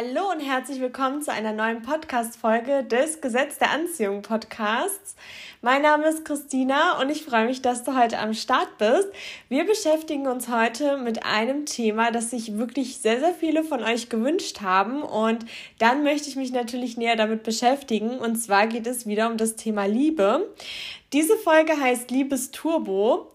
Hallo 0.00 0.30
und 0.30 0.40
herzlich 0.40 0.80
willkommen 0.80 1.20
zu 1.20 1.30
einer 1.30 1.52
neuen 1.52 1.82
Podcast-Folge 1.82 2.84
des 2.84 3.20
Gesetz 3.20 3.58
der 3.58 3.70
Anziehung 3.70 4.22
Podcasts. 4.22 5.14
Mein 5.60 5.82
Name 5.82 6.08
ist 6.08 6.24
Christina 6.24 6.98
und 6.98 7.10
ich 7.10 7.22
freue 7.22 7.44
mich, 7.44 7.60
dass 7.60 7.84
du 7.84 7.94
heute 7.94 8.18
am 8.18 8.32
Start 8.32 8.78
bist. 8.78 9.08
Wir 9.50 9.66
beschäftigen 9.66 10.26
uns 10.26 10.48
heute 10.48 10.96
mit 10.96 11.26
einem 11.26 11.66
Thema, 11.66 12.12
das 12.12 12.30
sich 12.30 12.56
wirklich 12.56 12.96
sehr, 12.96 13.20
sehr 13.20 13.34
viele 13.34 13.62
von 13.62 13.82
euch 13.82 14.08
gewünscht 14.08 14.62
haben 14.62 15.02
und 15.02 15.44
dann 15.78 16.02
möchte 16.02 16.30
ich 16.30 16.36
mich 16.36 16.50
natürlich 16.50 16.96
näher 16.96 17.16
damit 17.16 17.42
beschäftigen 17.42 18.20
und 18.20 18.36
zwar 18.36 18.68
geht 18.68 18.86
es 18.86 19.06
wieder 19.06 19.28
um 19.28 19.36
das 19.36 19.56
Thema 19.56 19.84
Liebe. 19.84 20.48
Diese 21.12 21.36
Folge 21.36 21.78
heißt 21.78 22.10
Liebesturbo. 22.10 23.30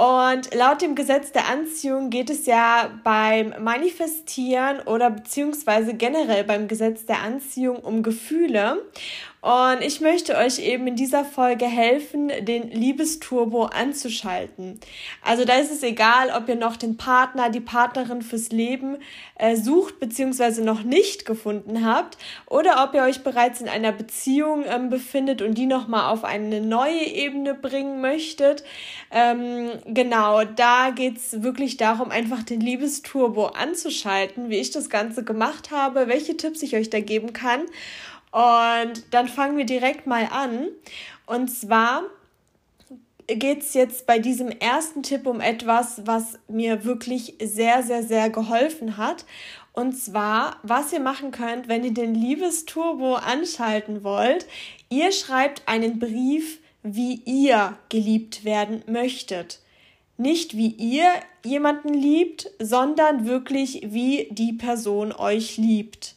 Und 0.00 0.54
laut 0.54 0.80
dem 0.80 0.94
Gesetz 0.94 1.30
der 1.30 1.46
Anziehung 1.46 2.08
geht 2.08 2.30
es 2.30 2.46
ja 2.46 2.90
beim 3.04 3.52
Manifestieren 3.62 4.80
oder 4.86 5.10
beziehungsweise 5.10 5.92
generell 5.92 6.42
beim 6.44 6.68
Gesetz 6.68 7.04
der 7.04 7.20
Anziehung 7.20 7.80
um 7.80 8.02
Gefühle. 8.02 8.82
Und 9.42 9.80
ich 9.80 10.02
möchte 10.02 10.36
euch 10.36 10.58
eben 10.58 10.86
in 10.86 10.96
dieser 10.96 11.24
Folge 11.24 11.64
helfen, 11.64 12.30
den 12.42 12.70
Liebesturbo 12.70 13.64
anzuschalten. 13.64 14.78
Also 15.22 15.46
da 15.46 15.54
ist 15.54 15.70
es 15.70 15.82
egal, 15.82 16.30
ob 16.36 16.46
ihr 16.48 16.56
noch 16.56 16.76
den 16.76 16.98
Partner, 16.98 17.48
die 17.48 17.60
Partnerin 17.60 18.20
fürs 18.20 18.50
Leben 18.50 18.98
äh, 19.36 19.56
sucht 19.56 19.98
bzw. 19.98 20.60
noch 20.60 20.82
nicht 20.82 21.24
gefunden 21.24 21.86
habt 21.86 22.18
oder 22.46 22.84
ob 22.84 22.94
ihr 22.94 23.02
euch 23.02 23.22
bereits 23.22 23.62
in 23.62 23.68
einer 23.68 23.92
Beziehung 23.92 24.64
ähm, 24.66 24.90
befindet 24.90 25.40
und 25.40 25.54
die 25.54 25.66
nochmal 25.66 26.12
auf 26.12 26.24
eine 26.24 26.60
neue 26.60 27.06
Ebene 27.06 27.54
bringen 27.54 28.02
möchtet. 28.02 28.62
Ähm, 29.10 29.70
genau, 29.86 30.44
da 30.44 30.90
geht's 30.90 31.42
wirklich 31.42 31.78
darum, 31.78 32.10
einfach 32.10 32.42
den 32.42 32.60
Liebesturbo 32.60 33.46
anzuschalten, 33.46 34.50
wie 34.50 34.58
ich 34.58 34.70
das 34.70 34.90
Ganze 34.90 35.24
gemacht 35.24 35.70
habe, 35.70 36.08
welche 36.08 36.36
Tipps 36.36 36.62
ich 36.62 36.76
euch 36.76 36.90
da 36.90 37.00
geben 37.00 37.32
kann. 37.32 37.62
Und 38.30 39.12
dann 39.12 39.28
fangen 39.28 39.56
wir 39.56 39.66
direkt 39.66 40.06
mal 40.06 40.28
an. 40.30 40.68
Und 41.26 41.48
zwar 41.48 42.04
geht 43.26 43.62
es 43.62 43.74
jetzt 43.74 44.06
bei 44.06 44.18
diesem 44.18 44.48
ersten 44.48 45.02
Tipp 45.02 45.26
um 45.26 45.40
etwas, 45.40 46.06
was 46.06 46.38
mir 46.48 46.84
wirklich 46.84 47.34
sehr, 47.42 47.82
sehr, 47.82 48.02
sehr 48.02 48.30
geholfen 48.30 48.96
hat. 48.96 49.24
Und 49.72 49.92
zwar, 49.96 50.56
was 50.62 50.92
ihr 50.92 51.00
machen 51.00 51.30
könnt, 51.30 51.68
wenn 51.68 51.84
ihr 51.84 51.94
den 51.94 52.14
Liebesturbo 52.14 53.14
anschalten 53.14 54.02
wollt. 54.02 54.46
Ihr 54.88 55.12
schreibt 55.12 55.62
einen 55.66 55.98
Brief, 55.98 56.58
wie 56.82 57.22
ihr 57.24 57.78
geliebt 57.88 58.44
werden 58.44 58.82
möchtet. 58.86 59.60
Nicht 60.16 60.56
wie 60.56 60.68
ihr 60.68 61.08
jemanden 61.44 61.94
liebt, 61.94 62.50
sondern 62.58 63.26
wirklich 63.26 63.80
wie 63.86 64.28
die 64.30 64.52
Person 64.52 65.12
euch 65.12 65.56
liebt. 65.56 66.16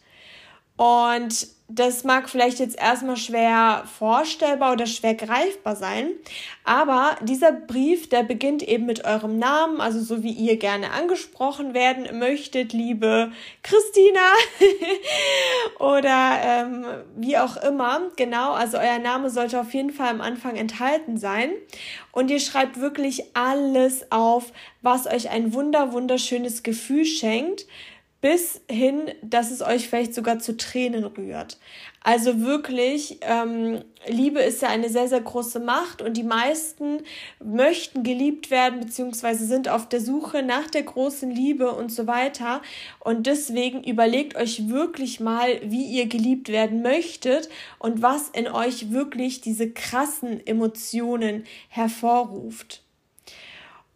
Und 0.76 1.48
das 1.70 2.04
mag 2.04 2.30
vielleicht 2.30 2.60
jetzt 2.60 2.78
erstmal 2.78 3.16
schwer 3.16 3.86
vorstellbar 3.98 4.74
oder 4.74 4.86
schwer 4.86 5.16
greifbar 5.16 5.78
sein, 5.78 6.12
aber 6.66 7.16
dieser 7.22 7.54
Brief, 7.54 8.10
der 8.10 8.24
beginnt 8.24 8.62
eben 8.62 8.86
mit 8.86 9.06
eurem 9.06 9.40
Namen, 9.40 9.80
also 9.80 10.02
so 10.02 10.24
wie 10.24 10.32
ihr 10.32 10.58
gerne 10.58 10.92
angesprochen 10.92 11.74
werden 11.74 12.20
möchtet, 12.20 12.74
liebe 12.74 13.32
Christina 13.64 14.20
oder 15.80 16.38
ähm, 16.44 16.86
wie 17.16 17.38
auch 17.38 17.56
immer. 17.58 18.12
Genau, 18.18 18.52
also 18.52 18.78
euer 18.78 19.00
Name 19.00 19.30
sollte 19.30 19.60
auf 19.60 19.74
jeden 19.74 19.92
Fall 19.92 20.10
am 20.10 20.22
Anfang 20.22 20.58
enthalten 20.58 21.18
sein 21.18 21.52
und 22.12 22.30
ihr 22.30 22.42
schreibt 22.42 22.80
wirklich 22.80 23.36
alles 23.36 24.12
auf, 24.12 24.52
was 24.82 25.08
euch 25.08 25.30
ein 25.30 25.54
wunder 25.54 25.94
wunderschönes 25.94 26.62
Gefühl 26.62 27.06
schenkt 27.06 27.66
bis 28.24 28.62
hin, 28.72 29.12
dass 29.22 29.52
es 29.52 29.62
euch 29.62 29.90
vielleicht 29.90 30.16
sogar 30.16 30.40
zu 30.40 30.56
Tränen 30.56 31.04
rührt. 31.04 31.58
Also 32.00 32.40
wirklich, 32.40 33.18
ähm, 33.20 33.84
Liebe 34.08 34.40
ist 34.40 34.62
ja 34.62 34.70
eine 34.70 34.88
sehr, 34.88 35.10
sehr 35.10 35.20
große 35.20 35.60
Macht 35.60 36.02
und 36.02 36.16
die 36.16 36.24
meisten 36.24 37.02
möchten 37.44 38.04
geliebt 38.04 38.50
werden 38.50 38.80
beziehungsweise 38.80 39.46
sind 39.46 39.68
auf 39.68 39.90
der 39.90 40.00
Suche 40.00 40.42
nach 40.42 40.70
der 40.70 40.84
großen 40.84 41.32
Liebe 41.32 41.74
und 41.74 41.92
so 41.92 42.08
weiter. 42.08 42.62
Und 43.02 43.28
deswegen 43.28 43.84
überlegt 43.84 44.38
euch 44.38 44.70
wirklich 44.70 45.20
mal, 45.20 45.60
wie 45.62 45.84
ihr 45.84 46.08
geliebt 46.08 46.48
werden 46.48 46.82
möchtet 46.82 47.50
und 47.78 48.02
was 48.02 48.30
in 48.30 48.48
euch 48.48 48.94
wirklich 48.94 49.42
diese 49.42 49.70
krassen 49.70 50.48
Emotionen 50.48 51.44
hervorruft. 51.68 52.83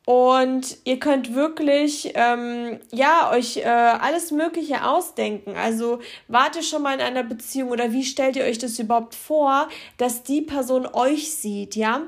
Und 0.09 0.77
ihr 0.85 0.99
könnt 0.99 1.35
wirklich, 1.35 2.13
ähm, 2.15 2.79
ja, 2.93 3.29
euch 3.33 3.57
äh, 3.57 3.65
alles 3.65 4.31
Mögliche 4.31 4.85
ausdenken. 4.85 5.57
Also 5.57 5.99
wart 6.29 6.55
ihr 6.55 6.63
schon 6.63 6.81
mal 6.81 6.93
in 6.93 7.01
einer 7.01 7.23
Beziehung 7.23 7.71
oder 7.71 7.91
wie 7.91 8.05
stellt 8.05 8.37
ihr 8.37 8.45
euch 8.45 8.57
das 8.57 8.79
überhaupt 8.79 9.15
vor, 9.15 9.67
dass 9.97 10.23
die 10.23 10.41
Person 10.41 10.87
euch 10.87 11.33
sieht, 11.33 11.75
ja? 11.75 12.03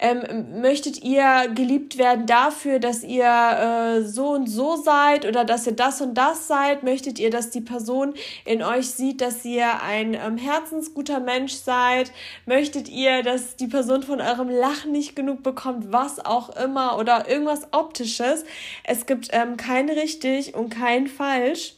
Ähm, 0.00 0.62
möchtet 0.62 1.04
ihr 1.04 1.50
geliebt 1.54 1.98
werden 1.98 2.24
dafür, 2.24 2.78
dass 2.78 3.04
ihr 3.04 3.26
äh, 3.26 4.02
so 4.02 4.30
und 4.30 4.46
so 4.46 4.76
seid 4.76 5.26
oder 5.26 5.44
dass 5.44 5.66
ihr 5.66 5.76
das 5.76 6.00
und 6.00 6.14
das 6.14 6.48
seid? 6.48 6.82
Möchtet 6.82 7.18
ihr, 7.18 7.28
dass 7.28 7.50
die 7.50 7.60
Person 7.60 8.14
in 8.46 8.62
euch 8.62 8.88
sieht, 8.88 9.20
dass 9.20 9.44
ihr 9.44 9.82
ein 9.82 10.14
ähm, 10.14 10.38
herzensguter 10.38 11.20
Mensch 11.20 11.52
seid? 11.52 12.12
Möchtet 12.46 12.88
ihr, 12.88 13.22
dass 13.22 13.56
die 13.56 13.66
Person 13.66 14.02
von 14.02 14.22
eurem 14.22 14.48
Lachen 14.48 14.92
nicht 14.92 15.14
genug 15.14 15.42
bekommt, 15.42 15.92
was 15.92 16.24
auch 16.24 16.48
immer 16.56 16.96
oder 16.96 17.28
irgendwie 17.28 17.41
irgendwas 17.42 17.68
Optisches. 17.72 18.44
Es 18.84 19.06
gibt 19.06 19.28
ähm, 19.32 19.56
kein 19.56 19.90
richtig 19.90 20.54
und 20.54 20.70
kein 20.70 21.06
falsch. 21.06 21.74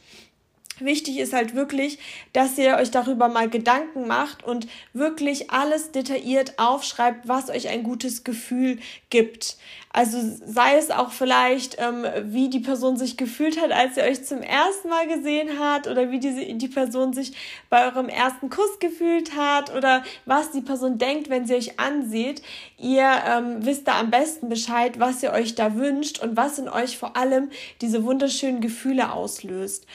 Wichtig 0.81 1.19
ist 1.19 1.33
halt 1.33 1.55
wirklich, 1.55 1.99
dass 2.33 2.59
ihr 2.59 2.77
euch 2.77 2.91
darüber 2.91 3.29
mal 3.29 3.49
Gedanken 3.49 4.09
macht 4.09 4.43
und 4.43 4.67
wirklich 4.93 5.51
alles 5.51 5.93
detailliert 5.93 6.59
aufschreibt, 6.59 7.29
was 7.29 7.49
euch 7.49 7.69
ein 7.69 7.85
gutes 7.85 8.25
Gefühl 8.25 8.79
gibt. 9.09 9.57
Also 9.97 10.19
sei 10.45 10.77
es 10.77 10.91
auch 10.91 11.13
vielleicht, 11.13 11.77
ähm, 11.79 12.05
wie 12.25 12.51
die 12.51 12.59
Person 12.59 12.97
sich 12.97 13.17
gefühlt 13.17 13.61
hat, 13.61 13.71
als 13.71 13.97
ihr 13.97 14.03
euch 14.03 14.25
zum 14.25 14.43
ersten 14.43 14.89
Mal 14.89 15.07
gesehen 15.07 15.61
hat 15.61 15.87
oder 15.87 16.11
wie 16.11 16.19
die, 16.19 16.59
die 16.59 16.67
Person 16.67 17.13
sich 17.13 17.33
bei 17.71 17.87
eurem 17.87 18.09
ersten 18.09 18.51
Kuss 18.51 18.81
gefühlt 18.81 19.37
hat 19.37 19.73
oder 19.73 20.03
was 20.27 20.51
die 20.51 20.63
Person 20.63 20.99
denkt, 20.99 21.31
wenn 21.31 21.47
sie 21.47 21.55
euch 21.55 21.79
ansieht. 21.79 22.43
Ihr 22.77 23.09
ähm, 23.25 23.65
wisst 23.65 23.87
da 23.87 24.01
am 24.01 24.11
besten 24.11 24.49
Bescheid, 24.49 24.99
was 24.99 25.23
ihr 25.23 25.33
euch 25.33 25.55
da 25.55 25.77
wünscht 25.77 26.21
und 26.21 26.37
was 26.37 26.59
in 26.59 26.69
euch 26.69 26.99
vor 26.99 27.17
allem 27.17 27.51
diese 27.81 28.03
wunderschönen 28.03 28.61
Gefühle 28.61 29.13
auslöst. 29.13 29.87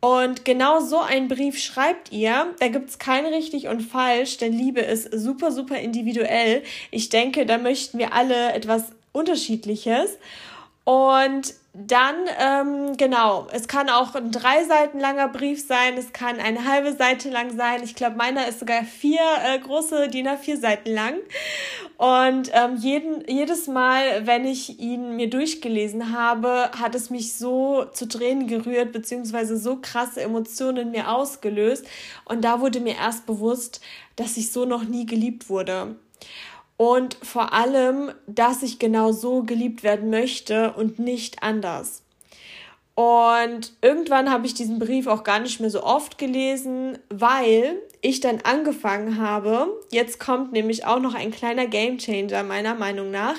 Und 0.00 0.44
genau 0.44 0.80
so 0.80 1.00
einen 1.00 1.28
Brief 1.28 1.58
schreibt 1.58 2.12
ihr. 2.12 2.54
Da 2.60 2.68
gibt's 2.68 2.98
kein 2.98 3.26
richtig 3.26 3.68
und 3.68 3.80
falsch, 3.80 4.36
denn 4.36 4.52
Liebe 4.52 4.80
ist 4.80 5.08
super, 5.12 5.50
super 5.50 5.78
individuell. 5.78 6.62
Ich 6.90 7.08
denke, 7.08 7.46
da 7.46 7.58
möchten 7.58 7.98
wir 7.98 8.12
alle 8.12 8.52
etwas 8.52 8.84
Unterschiedliches. 9.12 10.18
Und 10.84 11.54
dann, 11.78 12.14
ähm, 12.38 12.96
genau, 12.96 13.48
es 13.52 13.68
kann 13.68 13.90
auch 13.90 14.14
ein 14.14 14.30
drei 14.32 14.64
Seiten 14.64 14.98
langer 14.98 15.28
Brief 15.28 15.66
sein, 15.66 15.98
es 15.98 16.14
kann 16.14 16.40
eine 16.40 16.64
halbe 16.64 16.94
Seite 16.94 17.28
lang 17.28 17.54
sein. 17.54 17.82
Ich 17.82 17.94
glaube, 17.94 18.16
meiner 18.16 18.48
ist 18.48 18.60
sogar 18.60 18.82
vier 18.82 19.20
äh, 19.44 19.58
große 19.58 20.08
DIN 20.08 20.26
A4 20.26 20.56
Seiten 20.58 20.90
lang. 20.90 21.14
Und 21.98 22.50
ähm, 22.54 22.76
jeden, 22.76 23.28
jedes 23.28 23.66
Mal, 23.66 24.26
wenn 24.26 24.46
ich 24.46 24.80
ihn 24.80 25.16
mir 25.16 25.28
durchgelesen 25.28 26.16
habe, 26.16 26.70
hat 26.78 26.94
es 26.94 27.10
mich 27.10 27.34
so 27.34 27.84
zu 27.92 28.08
Tränen 28.08 28.46
gerührt, 28.46 28.92
beziehungsweise 28.92 29.58
so 29.58 29.76
krasse 29.76 30.22
Emotionen 30.22 30.78
in 30.78 30.90
mir 30.92 31.10
ausgelöst. 31.10 31.86
Und 32.24 32.42
da 32.42 32.60
wurde 32.60 32.80
mir 32.80 32.96
erst 32.96 33.26
bewusst, 33.26 33.82
dass 34.16 34.38
ich 34.38 34.50
so 34.50 34.64
noch 34.64 34.84
nie 34.84 35.04
geliebt 35.04 35.50
wurde 35.50 35.96
und 36.76 37.16
vor 37.22 37.52
allem, 37.52 38.12
dass 38.26 38.62
ich 38.62 38.78
genau 38.78 39.12
so 39.12 39.42
geliebt 39.42 39.82
werden 39.82 40.10
möchte 40.10 40.72
und 40.72 40.98
nicht 40.98 41.42
anders. 41.42 42.02
Und 42.94 43.74
irgendwann 43.82 44.30
habe 44.30 44.46
ich 44.46 44.54
diesen 44.54 44.78
Brief 44.78 45.06
auch 45.06 45.22
gar 45.22 45.38
nicht 45.38 45.60
mehr 45.60 45.68
so 45.68 45.82
oft 45.82 46.16
gelesen, 46.16 46.98
weil 47.10 47.76
ich 48.00 48.20
dann 48.20 48.40
angefangen 48.42 49.20
habe, 49.20 49.68
jetzt 49.90 50.18
kommt 50.18 50.52
nämlich 50.52 50.86
auch 50.86 50.98
noch 50.98 51.14
ein 51.14 51.30
kleiner 51.30 51.66
Gamechanger 51.66 52.42
meiner 52.42 52.74
Meinung 52.74 53.10
nach, 53.10 53.36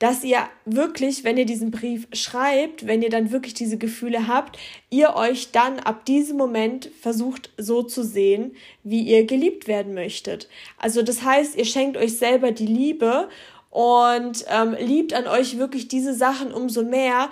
dass 0.00 0.24
ihr 0.24 0.38
wirklich, 0.64 1.24
wenn 1.24 1.36
ihr 1.36 1.44
diesen 1.44 1.70
Brief 1.70 2.08
schreibt, 2.12 2.86
wenn 2.86 3.02
ihr 3.02 3.10
dann 3.10 3.30
wirklich 3.30 3.54
diese 3.54 3.76
Gefühle 3.76 4.26
habt, 4.26 4.58
ihr 4.88 5.14
euch 5.14 5.52
dann 5.52 5.78
ab 5.78 6.06
diesem 6.06 6.38
Moment 6.38 6.90
versucht 7.00 7.50
so 7.58 7.82
zu 7.82 8.02
sehen, 8.02 8.56
wie 8.82 9.02
ihr 9.02 9.26
geliebt 9.26 9.68
werden 9.68 9.94
möchtet. 9.94 10.48
Also 10.78 11.02
das 11.02 11.22
heißt, 11.22 11.54
ihr 11.56 11.66
schenkt 11.66 11.98
euch 11.98 12.16
selber 12.16 12.50
die 12.50 12.66
Liebe 12.66 13.28
und 13.68 14.44
ähm, 14.48 14.74
liebt 14.80 15.12
an 15.12 15.26
euch 15.26 15.58
wirklich 15.58 15.86
diese 15.86 16.14
Sachen 16.14 16.52
umso 16.52 16.82
mehr, 16.82 17.28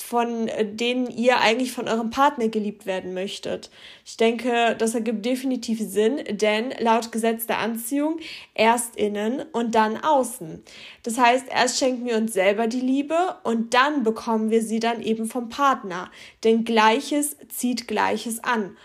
von, 0.00 0.48
äh, 0.48 0.64
denen 0.64 1.10
ihr 1.10 1.40
eigentlich 1.40 1.72
von 1.72 1.88
eurem 1.88 2.10
Partner 2.10 2.48
geliebt 2.48 2.86
werden 2.86 3.14
möchtet. 3.14 3.70
Ich 4.04 4.16
denke, 4.16 4.76
das 4.78 4.94
ergibt 4.94 5.24
definitiv 5.24 5.80
Sinn, 5.80 6.22
denn 6.30 6.72
laut 6.78 7.12
Gesetz 7.12 7.46
der 7.46 7.58
Anziehung 7.58 8.18
erst 8.54 8.96
innen 8.96 9.42
und 9.52 9.74
dann 9.74 9.96
außen. 9.96 10.62
Das 11.02 11.18
heißt, 11.18 11.46
erst 11.50 11.78
schenken 11.78 12.06
wir 12.06 12.16
uns 12.16 12.32
selber 12.32 12.66
die 12.66 12.80
Liebe 12.80 13.36
und 13.44 13.74
dann 13.74 14.02
bekommen 14.02 14.50
wir 14.50 14.62
sie 14.62 14.80
dann 14.80 15.02
eben 15.02 15.26
vom 15.26 15.48
Partner. 15.48 16.10
Denn 16.44 16.64
Gleiches 16.64 17.36
zieht 17.48 17.88
Gleiches 17.88 18.42
an. 18.44 18.76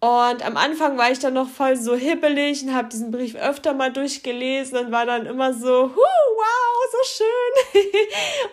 Und 0.00 0.44
am 0.46 0.56
Anfang 0.56 0.96
war 0.96 1.12
ich 1.12 1.18
dann 1.18 1.34
noch 1.34 1.50
voll 1.50 1.76
so 1.76 1.94
hibbelig 1.94 2.62
und 2.62 2.74
habe 2.74 2.88
diesen 2.88 3.10
Brief 3.10 3.34
öfter 3.36 3.74
mal 3.74 3.92
durchgelesen 3.92 4.78
und 4.78 4.92
war 4.92 5.04
dann 5.04 5.26
immer 5.26 5.52
so, 5.52 5.90
huh, 5.94 5.94
wow, 5.94 6.90
so 6.90 7.24
schön. 7.24 7.82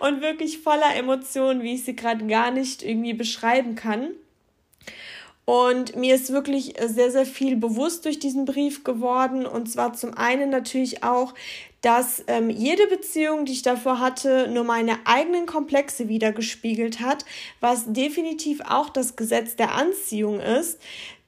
und 0.00 0.20
wirklich 0.20 0.58
voller 0.58 0.94
Emotionen, 0.94 1.62
wie 1.62 1.74
ich 1.74 1.84
sie 1.84 1.96
gerade 1.96 2.26
gar 2.26 2.50
nicht 2.50 2.82
irgendwie 2.82 3.14
beschreiben 3.14 3.76
kann. 3.76 4.10
Und 5.46 5.96
mir 5.96 6.14
ist 6.14 6.30
wirklich 6.30 6.74
sehr, 6.78 7.10
sehr 7.10 7.24
viel 7.24 7.56
bewusst 7.56 8.04
durch 8.04 8.18
diesen 8.18 8.44
Brief 8.44 8.84
geworden. 8.84 9.46
Und 9.46 9.72
zwar 9.72 9.94
zum 9.94 10.12
einen 10.12 10.50
natürlich 10.50 11.02
auch, 11.02 11.32
dass 11.80 12.22
ähm, 12.26 12.50
jede 12.50 12.86
Beziehung, 12.88 13.46
die 13.46 13.52
ich 13.52 13.62
davor 13.62 13.98
hatte, 13.98 14.48
nur 14.48 14.64
meine 14.64 14.98
eigenen 15.06 15.46
Komplexe 15.46 16.08
wiedergespiegelt 16.08 17.00
hat, 17.00 17.24
was 17.60 17.84
definitiv 17.86 18.60
auch 18.68 18.90
das 18.90 19.16
Gesetz 19.16 19.56
der 19.56 19.72
Anziehung 19.74 20.38
ist. 20.38 20.78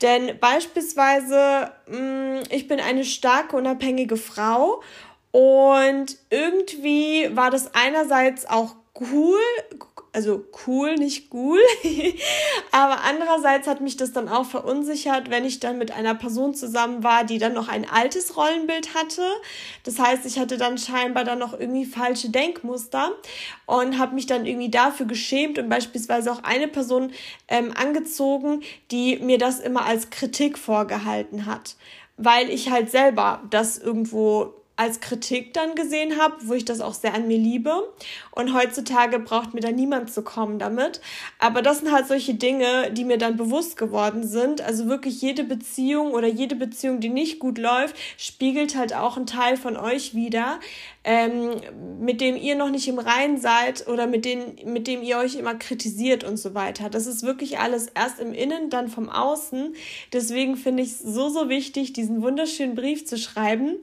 Denn 0.03 0.39
beispielsweise, 0.39 1.73
mh, 1.89 1.99
mm, 1.99 2.43
ich 2.51 2.69
bin 2.69 2.81
eine 2.81 3.05
starke, 3.05 3.57
unabhängige 3.57 4.17
Frau 4.17 4.83
und 5.31 6.17
irgendwie 6.31 7.29
war 7.37 7.51
das 7.51 7.75
einerseits 7.75 8.47
auch 8.47 8.77
cool, 8.99 9.39
also 10.13 10.45
cool, 10.67 10.97
nicht 10.97 11.33
cool. 11.33 11.61
Aber 12.73 13.03
andererseits 13.03 13.69
hat 13.69 13.81
mich 13.81 13.97
das 13.97 14.13
dann 14.13 14.29
auch 14.29 14.45
verunsichert, 14.45 15.31
wenn 15.31 15.45
ich 15.45 15.61
dann 15.61 15.79
mit 15.79 15.93
einer 15.93 16.15
Person 16.15 16.55
zusammen 16.55 17.05
war, 17.05 17.25
die 17.25 17.39
dann 17.39 17.53
noch 17.53 17.69
ein 17.69 17.89
altes 17.89 18.37
Rollenbild 18.37 18.95
hatte. 18.95 19.23
Das 19.85 19.99
heißt, 19.99 20.27
ich 20.27 20.39
hatte 20.39 20.57
dann 20.57 20.79
scheinbar 20.79 21.25
dann 21.25 21.39
noch 21.39 21.59
irgendwie 21.59 21.85
falsche 21.85 22.31
Denkmuster 22.31 23.13
und 23.67 23.99
habe 23.99 24.15
mich 24.15 24.27
dann 24.27 24.47
irgendwie 24.47 24.71
dafür 24.71 25.07
geschämt 25.07 25.59
und 25.59 25.69
beispielsweise 25.69 26.33
auch 26.33 26.43
eine 26.43 26.69
Person 26.69 27.13
ähm, 27.49 27.73
angezogen, 27.77 28.63
die 28.91 29.19
mir 29.19 29.39
das 29.39 29.61
immer 29.61 29.85
als 29.85 30.11
Kritik 30.11 30.59
vorgehalten 30.59 31.47
hat 31.47 31.77
weil 32.23 32.51
ich 32.51 32.71
halt 32.71 32.91
selber 32.91 33.43
das 33.49 33.79
irgendwo 33.79 34.60
als 34.81 35.01
Kritik 35.01 35.53
dann 35.53 35.75
gesehen 35.75 36.17
habe, 36.19 36.37
wo 36.45 36.55
ich 36.55 36.65
das 36.65 36.81
auch 36.81 36.95
sehr 36.95 37.13
an 37.13 37.29
mir 37.29 37.37
liebe. 37.37 37.93
Und 38.31 38.55
heutzutage 38.55 39.19
braucht 39.19 39.53
mir 39.53 39.61
da 39.61 39.71
niemand 39.71 40.11
zu 40.11 40.23
kommen 40.23 40.59
damit. 40.59 41.03
Aber 41.39 41.61
das 41.61 41.81
sind 41.81 41.93
halt 41.93 42.09
solche 42.09 42.33
Dinge, 42.33 42.91
die 42.91 43.05
mir 43.05 43.19
dann 43.19 43.37
bewusst 43.37 43.77
geworden 43.77 44.27
sind. 44.27 44.63
Also 44.63 44.87
wirklich 44.87 45.21
jede 45.21 45.45
Beziehung 45.45 46.13
oder 46.13 46.29
jede 46.29 46.57
Beziehung, 46.57 47.01
die 47.01 47.11
nicht 47.11 47.41
gut 47.41 47.59
läuft, 47.59 47.95
spiegelt 48.17 48.75
halt 48.75 48.95
auch 48.95 49.19
einen 49.19 49.27
Teil 49.27 49.59
von 49.59 49.77
euch 49.77 50.15
wieder, 50.15 50.59
ähm, 51.03 51.53
mit 52.01 52.21
dem 52.21 52.37
ihr 52.37 52.57
noch 52.57 52.71
nicht 52.71 52.87
im 52.89 52.99
Reinen 52.99 53.39
seid 53.39 53.89
oder 53.89 54.07
mit, 54.07 54.25
den, 54.25 54.57
mit 54.67 54.87
dem 54.87 55.03
ihr 55.03 55.19
euch 55.19 55.35
immer 55.35 55.55
kritisiert 55.55 56.25
und 56.25 56.37
so 56.37 56.55
weiter. 56.55 56.91
Das 56.91 57.07
ist 57.07 57.23
wirklich 57.23 57.59
alles 57.59 57.89
erst 57.95 58.21
im 58.21 58.35
Innen, 58.35 58.69
dann 58.69 58.89
vom 58.89 59.09
Außen. 59.09 59.75
Deswegen 60.13 60.57
finde 60.57 60.83
ich 60.83 60.91
es 60.91 60.99
so, 60.99 61.31
so 61.31 61.49
wichtig, 61.49 61.93
diesen 61.95 62.23
wunderschönen 62.23 62.75
Brief 62.75 63.07
zu 63.07 63.17
schreiben 63.17 63.79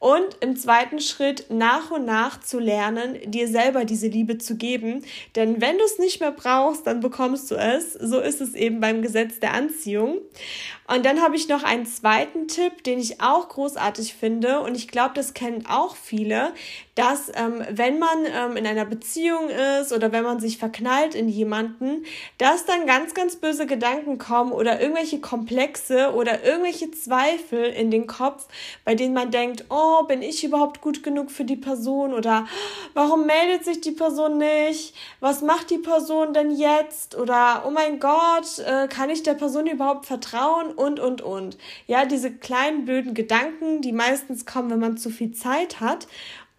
und 0.00 0.38
im 0.40 0.56
zweiten 0.56 0.98
Schritt 0.98 1.44
nach 1.50 1.90
und 1.90 2.06
nach 2.06 2.40
zu 2.40 2.58
lernen, 2.58 3.18
dir 3.30 3.46
selber 3.48 3.84
diese 3.84 4.06
Liebe 4.06 4.38
zu 4.38 4.56
geben. 4.56 5.04
Denn 5.36 5.60
wenn 5.60 5.76
du 5.76 5.84
es 5.84 5.98
nicht 5.98 6.20
mehr 6.20 6.32
brauchst, 6.32 6.86
dann 6.86 7.00
bekommst 7.00 7.50
du 7.50 7.56
es. 7.56 7.92
So 7.92 8.18
ist 8.18 8.40
es 8.40 8.54
eben 8.54 8.80
beim 8.80 9.02
Gesetz 9.02 9.40
der 9.40 9.52
Anziehung. 9.52 10.16
Und 10.92 11.06
dann 11.06 11.22
habe 11.22 11.36
ich 11.36 11.46
noch 11.46 11.62
einen 11.62 11.86
zweiten 11.86 12.48
Tipp, 12.48 12.82
den 12.82 12.98
ich 12.98 13.20
auch 13.20 13.48
großartig 13.48 14.14
finde. 14.14 14.60
Und 14.60 14.74
ich 14.74 14.88
glaube, 14.88 15.14
das 15.14 15.34
kennen 15.34 15.64
auch 15.66 15.94
viele, 15.94 16.52
dass 17.00 17.30
ähm, 17.34 17.64
wenn 17.70 17.98
man 17.98 18.24
ähm, 18.26 18.56
in 18.56 18.66
einer 18.66 18.84
Beziehung 18.84 19.48
ist 19.48 19.92
oder 19.92 20.12
wenn 20.12 20.24
man 20.24 20.40
sich 20.40 20.58
verknallt 20.58 21.14
in 21.14 21.28
jemanden, 21.28 22.04
dass 22.38 22.64
dann 22.64 22.86
ganz, 22.86 23.14
ganz 23.14 23.36
böse 23.36 23.66
Gedanken 23.66 24.18
kommen 24.18 24.52
oder 24.52 24.80
irgendwelche 24.80 25.20
Komplexe 25.20 26.12
oder 26.14 26.44
irgendwelche 26.44 26.90
Zweifel 26.90 27.64
in 27.64 27.90
den 27.90 28.06
Kopf, 28.06 28.48
bei 28.84 28.94
denen 28.94 29.14
man 29.14 29.30
denkt, 29.30 29.66
oh, 29.70 30.04
bin 30.04 30.22
ich 30.22 30.44
überhaupt 30.44 30.80
gut 30.80 31.02
genug 31.02 31.30
für 31.30 31.44
die 31.44 31.56
Person 31.56 32.14
oder 32.14 32.46
warum 32.94 33.26
meldet 33.26 33.64
sich 33.64 33.80
die 33.80 33.92
Person 33.92 34.38
nicht? 34.38 34.94
Was 35.20 35.42
macht 35.42 35.70
die 35.70 35.78
Person 35.78 36.32
denn 36.32 36.50
jetzt? 36.50 37.16
Oder 37.16 37.64
oh 37.66 37.70
mein 37.70 38.00
Gott, 38.00 38.58
äh, 38.58 38.88
kann 38.88 39.10
ich 39.10 39.22
der 39.22 39.34
Person 39.34 39.66
überhaupt 39.66 40.06
vertrauen? 40.06 40.70
und, 40.80 41.00
und, 41.00 41.22
und. 41.22 41.58
Ja, 41.86 42.04
diese 42.04 42.32
kleinen 42.32 42.84
blöden 42.84 43.14
Gedanken, 43.14 43.82
die 43.82 43.92
meistens 43.92 44.46
kommen, 44.46 44.70
wenn 44.70 44.80
man 44.80 44.96
zu 44.96 45.10
viel 45.10 45.32
Zeit 45.32 45.80
hat. 45.80 46.06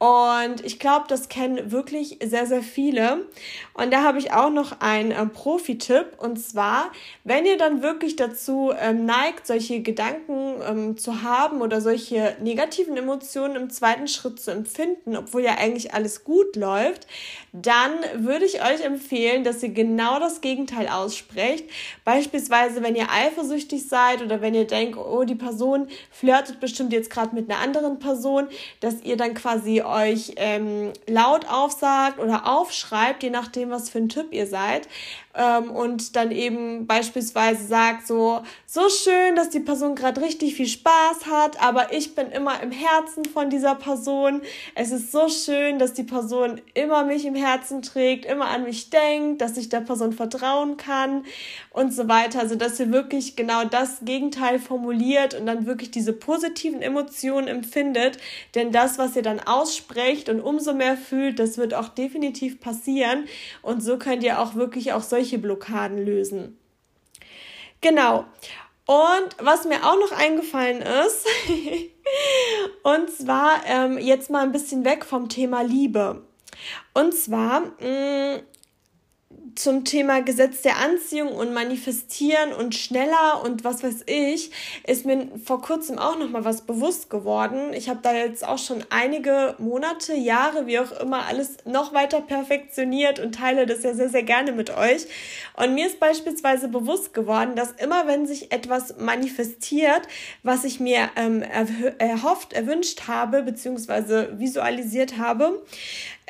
Und 0.01 0.65
ich 0.65 0.79
glaube, 0.79 1.05
das 1.07 1.29
kennen 1.29 1.71
wirklich 1.71 2.17
sehr, 2.23 2.47
sehr 2.47 2.63
viele. 2.63 3.27
Und 3.75 3.93
da 3.93 4.01
habe 4.01 4.17
ich 4.17 4.33
auch 4.33 4.49
noch 4.49 4.81
einen 4.81 5.11
äh, 5.11 5.27
Profi-Tipp. 5.27 6.13
Und 6.17 6.37
zwar, 6.37 6.91
wenn 7.23 7.45
ihr 7.45 7.55
dann 7.55 7.83
wirklich 7.83 8.15
dazu 8.15 8.73
ähm, 8.75 9.05
neigt, 9.05 9.45
solche 9.45 9.83
Gedanken 9.83 10.55
ähm, 10.67 10.97
zu 10.97 11.21
haben 11.21 11.61
oder 11.61 11.81
solche 11.81 12.35
negativen 12.41 12.97
Emotionen 12.97 13.55
im 13.55 13.69
zweiten 13.69 14.07
Schritt 14.07 14.39
zu 14.39 14.49
empfinden, 14.49 15.15
obwohl 15.15 15.43
ja 15.43 15.59
eigentlich 15.59 15.93
alles 15.93 16.23
gut 16.23 16.55
läuft, 16.55 17.05
dann 17.53 17.91
würde 18.15 18.45
ich 18.45 18.61
euch 18.63 18.81
empfehlen, 18.81 19.43
dass 19.43 19.61
ihr 19.61 19.69
genau 19.69 20.19
das 20.19 20.39
Gegenteil 20.39 20.87
aussprecht. 20.87 21.65
Beispielsweise, 22.05 22.81
wenn 22.81 22.95
ihr 22.95 23.07
eifersüchtig 23.11 23.89
seid 23.89 24.21
oder 24.21 24.41
wenn 24.41 24.53
ihr 24.53 24.65
denkt, 24.65 24.97
oh, 24.97 25.23
die 25.23 25.35
Person 25.35 25.87
flirtet 26.11 26.61
bestimmt 26.61 26.93
jetzt 26.93 27.09
gerade 27.09 27.35
mit 27.35 27.49
einer 27.49 27.59
anderen 27.59 27.99
Person, 27.99 28.47
dass 28.79 29.01
ihr 29.03 29.17
dann 29.17 29.33
quasi 29.33 29.81
euch 29.81 30.33
ähm, 30.37 30.93
laut 31.07 31.45
aufsagt 31.49 32.19
oder 32.19 32.47
aufschreibt, 32.47 33.21
je 33.23 33.29
nachdem, 33.29 33.69
was 33.69 33.89
für 33.89 33.97
ein 33.97 34.09
Typ 34.09 34.31
ihr 34.31 34.47
seid 34.47 34.87
ähm, 35.33 35.71
und 35.71 36.15
dann 36.15 36.31
eben 36.31 36.87
beispielsweise 36.87 37.65
sagt 37.65 38.07
so, 38.07 38.41
so 38.65 38.89
schön, 38.89 39.35
dass 39.35 39.49
die 39.49 39.59
Person 39.59 39.95
gerade 39.95 40.21
richtig 40.21 40.55
viel 40.55 40.67
Spaß 40.67 41.25
hat, 41.29 41.61
aber 41.61 41.93
ich 41.93 42.15
bin 42.15 42.31
immer 42.31 42.61
im 42.61 42.71
Herzen 42.71 43.25
von 43.25 43.49
dieser 43.49 43.75
Person. 43.75 44.41
Es 44.75 44.91
ist 44.91 45.11
so 45.11 45.29
schön, 45.29 45.79
dass 45.79 45.93
die 45.93 46.03
Person 46.03 46.61
immer 46.73 47.03
mich 47.03 47.25
im 47.25 47.35
Herzen 47.35 47.81
trägt, 47.81 48.25
immer 48.25 48.47
an 48.47 48.63
mich 48.63 48.89
denkt, 48.89 49.41
dass 49.41 49.57
ich 49.57 49.69
der 49.69 49.81
Person 49.81 50.13
vertrauen 50.13 50.77
kann 50.77 51.23
und 51.71 51.93
so 51.93 52.07
weiter. 52.07 52.39
Also, 52.39 52.55
dass 52.55 52.79
ihr 52.79 52.91
wirklich 52.91 53.35
genau 53.35 53.63
das 53.63 53.99
Gegenteil 54.03 54.59
formuliert 54.59 55.33
und 55.33 55.45
dann 55.45 55.65
wirklich 55.65 55.91
diese 55.91 56.13
positiven 56.13 56.81
Emotionen 56.81 57.47
empfindet. 57.47 58.17
Denn 58.55 58.71
das, 58.71 58.97
was 58.97 59.15
ihr 59.15 59.21
dann 59.21 59.39
aussprecht 59.39 60.29
und 60.29 60.41
umso 60.41 60.73
mehr 60.73 60.97
fühlt, 60.97 61.39
das 61.39 61.57
wird 61.57 61.73
auch 61.73 61.89
definitiv 61.89 62.59
passieren. 62.59 63.25
Und 63.61 63.81
so 63.81 63.97
könnt 63.97 64.23
ihr 64.23 64.39
auch 64.39 64.55
wirklich 64.55 64.93
auch 64.93 65.03
solche 65.03 65.20
solche 65.21 65.37
Blockaden 65.37 66.03
lösen. 66.03 66.57
Genau. 67.79 68.25
Und 68.85 69.29
was 69.37 69.65
mir 69.65 69.85
auch 69.85 69.97
noch 69.99 70.11
eingefallen 70.11 70.81
ist, 70.81 71.27
und 72.83 73.09
zwar 73.11 73.61
ähm, 73.67 73.97
jetzt 73.99 74.31
mal 74.31 74.43
ein 74.43 74.51
bisschen 74.51 74.83
weg 74.83 75.05
vom 75.05 75.29
Thema 75.29 75.61
Liebe. 75.61 76.23
Und 76.93 77.13
zwar 77.13 77.61
mh, 77.61 78.37
mm, 78.37 78.39
zum 79.55 79.85
Thema 79.85 80.21
Gesetz 80.21 80.61
der 80.61 80.77
Anziehung 80.77 81.29
und 81.29 81.53
Manifestieren 81.53 82.53
und 82.53 82.75
schneller 82.75 83.41
und 83.43 83.63
was 83.63 83.83
weiß 83.83 84.03
ich, 84.05 84.51
ist 84.85 85.05
mir 85.05 85.27
vor 85.43 85.61
kurzem 85.61 85.97
auch 85.99 86.17
noch 86.17 86.29
mal 86.29 86.45
was 86.45 86.61
bewusst 86.61 87.09
geworden. 87.09 87.73
Ich 87.73 87.89
habe 87.89 87.99
da 88.01 88.13
jetzt 88.13 88.47
auch 88.47 88.57
schon 88.57 88.83
einige 88.89 89.55
Monate, 89.57 90.13
Jahre, 90.13 90.67
wie 90.67 90.79
auch 90.79 90.91
immer, 90.91 91.25
alles 91.25 91.57
noch 91.65 91.93
weiter 91.93 92.21
perfektioniert 92.21 93.19
und 93.19 93.35
teile 93.35 93.65
das 93.65 93.83
ja 93.83 93.93
sehr, 93.93 94.09
sehr 94.09 94.23
gerne 94.23 94.51
mit 94.51 94.75
euch. 94.75 95.07
Und 95.55 95.73
mir 95.73 95.87
ist 95.87 95.99
beispielsweise 95.99 96.67
bewusst 96.67 97.13
geworden, 97.13 97.55
dass 97.55 97.71
immer 97.73 98.07
wenn 98.07 98.25
sich 98.25 98.51
etwas 98.51 98.97
manifestiert, 98.97 100.01
was 100.43 100.63
ich 100.63 100.79
mir 100.79 101.09
ähm, 101.15 101.43
erhofft, 101.97 102.53
erwünscht 102.53 103.07
habe, 103.07 103.43
beziehungsweise 103.43 104.39
visualisiert 104.39 105.17
habe, 105.17 105.61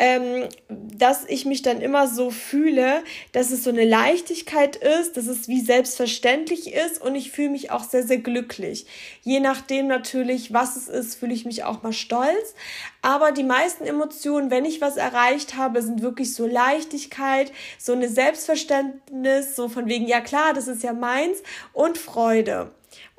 ähm, 0.01 0.49
dass 0.67 1.25
ich 1.27 1.45
mich 1.45 1.61
dann 1.61 1.79
immer 1.79 2.07
so 2.07 2.31
fühle, 2.31 3.03
dass 3.33 3.51
es 3.51 3.63
so 3.63 3.69
eine 3.69 3.85
Leichtigkeit 3.85 4.75
ist, 4.75 5.15
dass 5.15 5.27
es 5.27 5.47
wie 5.47 5.61
selbstverständlich 5.61 6.73
ist 6.73 6.99
und 6.99 7.13
ich 7.13 7.29
fühle 7.29 7.51
mich 7.51 7.69
auch 7.69 7.83
sehr, 7.83 8.01
sehr 8.01 8.17
glücklich. 8.17 8.87
Je 9.21 9.39
nachdem 9.39 9.85
natürlich, 9.85 10.51
was 10.51 10.75
es 10.75 10.87
ist, 10.87 11.19
fühle 11.19 11.35
ich 11.35 11.45
mich 11.45 11.65
auch 11.65 11.83
mal 11.83 11.93
stolz. 11.93 12.55
Aber 13.03 13.31
die 13.31 13.43
meisten 13.43 13.85
Emotionen, 13.85 14.49
wenn 14.49 14.65
ich 14.65 14.81
was 14.81 14.97
erreicht 14.97 15.55
habe, 15.55 15.83
sind 15.83 16.01
wirklich 16.01 16.33
so 16.33 16.47
Leichtigkeit, 16.47 17.51
so 17.77 17.93
eine 17.93 18.09
Selbstverständnis, 18.09 19.55
so 19.55 19.69
von 19.69 19.85
wegen, 19.85 20.07
ja 20.07 20.19
klar, 20.19 20.53
das 20.53 20.67
ist 20.67 20.81
ja 20.81 20.93
meins 20.93 21.43
und 21.73 21.99
Freude. 21.99 22.71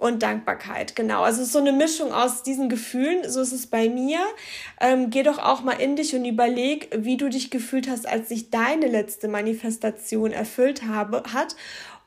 Und 0.02 0.22
Dankbarkeit. 0.22 0.96
Genau, 0.96 1.22
also 1.22 1.40
es 1.40 1.46
ist 1.48 1.52
so 1.52 1.60
eine 1.60 1.72
Mischung 1.72 2.12
aus 2.12 2.42
diesen 2.42 2.68
Gefühlen. 2.68 3.30
So 3.30 3.40
ist 3.40 3.52
es 3.52 3.68
bei 3.68 3.88
mir. 3.88 4.18
Ähm, 4.80 5.10
geh 5.10 5.22
doch 5.22 5.38
auch 5.38 5.62
mal 5.62 5.80
in 5.80 5.94
dich 5.94 6.14
und 6.16 6.24
überleg, 6.24 6.88
wie 6.96 7.16
du 7.16 7.28
dich 7.28 7.50
gefühlt 7.50 7.88
hast, 7.88 8.08
als 8.08 8.28
sich 8.28 8.50
deine 8.50 8.88
letzte 8.88 9.28
Manifestation 9.28 10.32
erfüllt 10.32 10.82
habe, 10.88 11.22
hat. 11.32 11.54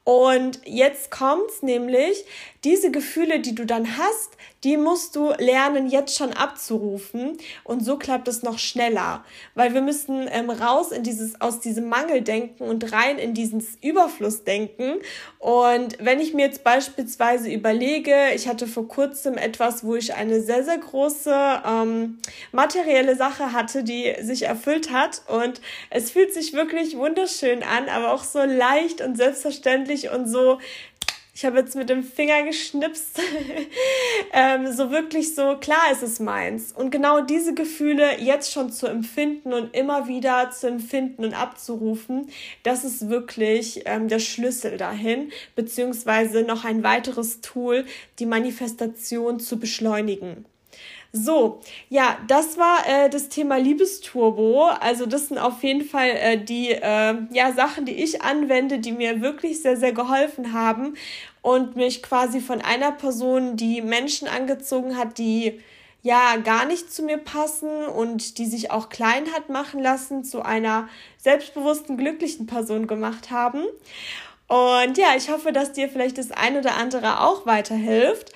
Und 0.05 0.61
jetzt 0.65 1.09
kommt's 1.09 1.63
nämlich, 1.63 2.25
diese 2.63 2.89
Gefühle, 2.89 3.39
die 3.39 3.53
du 3.53 3.65
dann 3.65 3.97
hast, 3.97 4.37
die 4.63 4.77
musst 4.77 5.15
du 5.15 5.29
lernen, 5.37 5.87
jetzt 5.87 6.17
schon 6.17 6.33
abzurufen. 6.33 7.37
Und 7.63 7.85
so 7.85 7.97
klappt 7.97 8.27
es 8.27 8.41
noch 8.41 8.57
schneller. 8.57 9.23
Weil 9.53 9.75
wir 9.75 9.81
müssen 9.81 10.27
ähm, 10.31 10.49
raus 10.49 10.91
in 10.91 11.03
dieses, 11.03 11.39
aus 11.39 11.59
diesem 11.59 11.87
Mangeldenken 11.89 12.67
und 12.67 12.91
rein 12.91 13.19
in 13.19 13.35
dieses 13.35 13.77
Überflussdenken. 13.81 14.95
Und 15.37 15.97
wenn 15.99 16.19
ich 16.19 16.33
mir 16.33 16.47
jetzt 16.47 16.63
beispielsweise 16.63 17.51
überlege, 17.51 18.15
ich 18.33 18.47
hatte 18.47 18.65
vor 18.65 18.87
kurzem 18.87 19.37
etwas, 19.37 19.83
wo 19.83 19.95
ich 19.95 20.15
eine 20.15 20.41
sehr, 20.41 20.63
sehr 20.63 20.79
große 20.79 21.61
ähm, 21.63 22.17
materielle 22.51 23.15
Sache 23.15 23.53
hatte, 23.53 23.83
die 23.83 24.15
sich 24.21 24.43
erfüllt 24.43 24.91
hat. 24.91 25.21
Und 25.27 25.61
es 25.91 26.09
fühlt 26.09 26.33
sich 26.33 26.53
wirklich 26.53 26.97
wunderschön 26.97 27.61
an, 27.61 27.89
aber 27.89 28.11
auch 28.11 28.23
so 28.23 28.43
leicht 28.43 29.01
und 29.01 29.15
selbstverständlich 29.17 29.94
und 30.11 30.27
so 30.27 30.59
ich 31.35 31.43
habe 31.43 31.57
jetzt 31.57 31.75
mit 31.75 31.89
dem 31.89 32.01
Finger 32.01 32.43
geschnipst, 32.43 33.19
ähm, 34.33 34.71
so 34.71 34.89
wirklich 34.89 35.35
so, 35.35 35.57
klar 35.57 35.91
ist 35.91 36.01
es 36.01 36.21
meins. 36.21 36.71
Und 36.71 36.91
genau 36.91 37.19
diese 37.19 37.53
Gefühle 37.53 38.21
jetzt 38.21 38.53
schon 38.53 38.71
zu 38.71 38.87
empfinden 38.87 39.51
und 39.51 39.75
immer 39.75 40.07
wieder 40.07 40.49
zu 40.51 40.67
empfinden 40.67 41.25
und 41.25 41.33
abzurufen, 41.33 42.29
das 42.63 42.85
ist 42.85 43.09
wirklich 43.09 43.81
ähm, 43.83 44.07
der 44.07 44.19
Schlüssel 44.19 44.77
dahin, 44.77 45.29
beziehungsweise 45.57 46.43
noch 46.43 46.63
ein 46.63 46.83
weiteres 46.83 47.41
Tool, 47.41 47.83
die 48.19 48.25
Manifestation 48.25 49.41
zu 49.41 49.59
beschleunigen. 49.59 50.45
So, 51.11 51.61
ja, 51.87 52.17
das 52.27 52.57
war 52.57 52.79
äh, 52.87 53.09
das 53.09 53.29
Thema 53.29 53.57
Liebesturbo. 53.57 54.65
Also 54.65 55.05
das 55.05 55.29
sind 55.29 55.37
auf 55.37 55.63
jeden 55.63 55.85
Fall 55.85 56.09
äh, 56.09 56.37
die 56.37 56.71
äh, 56.71 57.15
ja, 57.31 57.53
Sachen, 57.53 57.85
die 57.85 57.93
ich 58.03 58.21
anwende, 58.21 58.79
die 58.79 58.91
mir 58.91 59.21
wirklich 59.21 59.61
sehr, 59.61 59.77
sehr 59.77 59.93
geholfen 59.93 60.51
haben 60.51 60.95
und 61.41 61.77
mich 61.77 62.03
quasi 62.03 62.41
von 62.41 62.61
einer 62.61 62.91
Person, 62.91 63.55
die 63.55 63.81
Menschen 63.81 64.27
angezogen 64.27 64.97
hat, 64.97 65.17
die 65.17 65.61
ja 66.01 66.35
gar 66.35 66.65
nicht 66.65 66.93
zu 66.93 67.01
mir 67.03 67.17
passen 67.17 67.85
und 67.87 68.37
die 68.37 68.45
sich 68.45 68.69
auch 68.71 68.89
klein 68.89 69.31
hat 69.33 69.49
machen 69.49 69.81
lassen, 69.81 70.23
zu 70.23 70.43
einer 70.43 70.89
selbstbewussten, 71.17 71.97
glücklichen 71.97 72.45
Person 72.45 72.87
gemacht 72.87 73.31
haben. 73.31 73.63
Und 74.47 74.97
ja, 74.97 75.15
ich 75.17 75.31
hoffe, 75.31 75.51
dass 75.51 75.71
dir 75.71 75.89
vielleicht 75.89 76.17
das 76.17 76.31
ein 76.31 76.57
oder 76.57 76.75
andere 76.75 77.21
auch 77.21 77.45
weiterhilft. 77.47 78.31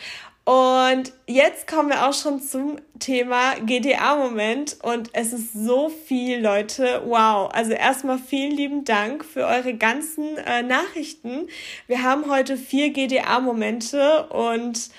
Und 0.50 1.14
jetzt 1.28 1.68
kommen 1.68 1.90
wir 1.90 2.08
auch 2.10 2.14
schon 2.16 2.42
zum 2.42 2.78
Thema 2.98 3.54
GDA-Moment. 3.64 4.80
Und 4.82 5.12
es 5.14 5.32
ist 5.32 5.54
so 5.54 5.90
viel, 5.90 6.42
Leute. 6.42 7.04
Wow. 7.06 7.52
Also 7.54 7.74
erstmal 7.74 8.18
vielen 8.18 8.56
lieben 8.56 8.84
Dank 8.84 9.24
für 9.24 9.46
eure 9.46 9.76
ganzen 9.76 10.38
äh, 10.38 10.64
Nachrichten. 10.64 11.50
Wir 11.86 12.02
haben 12.02 12.32
heute 12.32 12.58
vier 12.58 12.90
GDA-Momente 12.90 14.26
und 14.30 14.90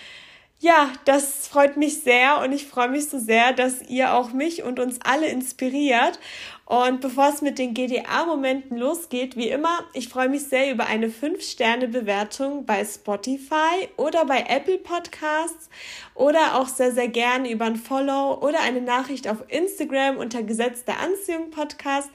ja, 0.61 0.93
das 1.05 1.49
freut 1.49 1.77
mich 1.77 2.03
sehr 2.03 2.39
und 2.45 2.53
ich 2.53 2.67
freue 2.69 2.89
mich 2.89 3.09
so 3.09 3.19
sehr, 3.19 3.53
dass 3.53 3.83
ihr 3.89 4.15
auch 4.15 4.33
mich 4.33 4.63
und 4.63 4.79
uns 4.79 5.01
alle 5.03 5.27
inspiriert. 5.27 6.21
Und 6.71 7.01
bevor 7.01 7.31
es 7.31 7.43
mit 7.43 7.59
den 7.59 7.75
GDA-Momenten 7.75 8.79
losgeht, 8.79 9.37
wie 9.37 9.49
immer, 9.49 9.81
ich 9.93 10.09
freue 10.09 10.29
mich 10.29 10.45
sehr 10.45 10.71
über 10.71 10.87
eine 10.87 11.09
5-Sterne-Bewertung 11.09 12.65
bei 12.65 12.85
Spotify 12.85 13.89
oder 13.97 14.25
bei 14.25 14.45
Apple 14.49 14.79
Podcasts 14.79 15.69
oder 16.15 16.55
auch 16.55 16.69
sehr, 16.69 16.93
sehr 16.93 17.09
gerne 17.09 17.51
über 17.51 17.65
ein 17.65 17.75
Follow 17.75 18.39
oder 18.41 18.61
eine 18.61 18.81
Nachricht 18.81 19.27
auf 19.27 19.39
Instagram 19.49 20.19
unter 20.19 20.45
Gesetz 20.45 20.85
der 20.85 21.01
Anziehung 21.01 21.51
Podcast 21.51 22.09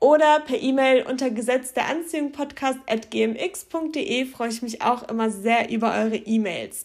oder 0.00 0.40
per 0.40 0.60
E-Mail 0.60 1.06
unter 1.08 1.30
Gesetz 1.30 1.72
der 1.72 1.86
Anziehung 1.86 2.32
Podcast 2.32 2.80
at 2.88 3.12
gmx.de 3.12 4.26
freue 4.26 4.48
ich 4.48 4.60
mich 4.60 4.82
auch 4.82 5.08
immer 5.08 5.30
sehr 5.30 5.70
über 5.70 5.94
eure 5.94 6.16
E-Mails. 6.16 6.84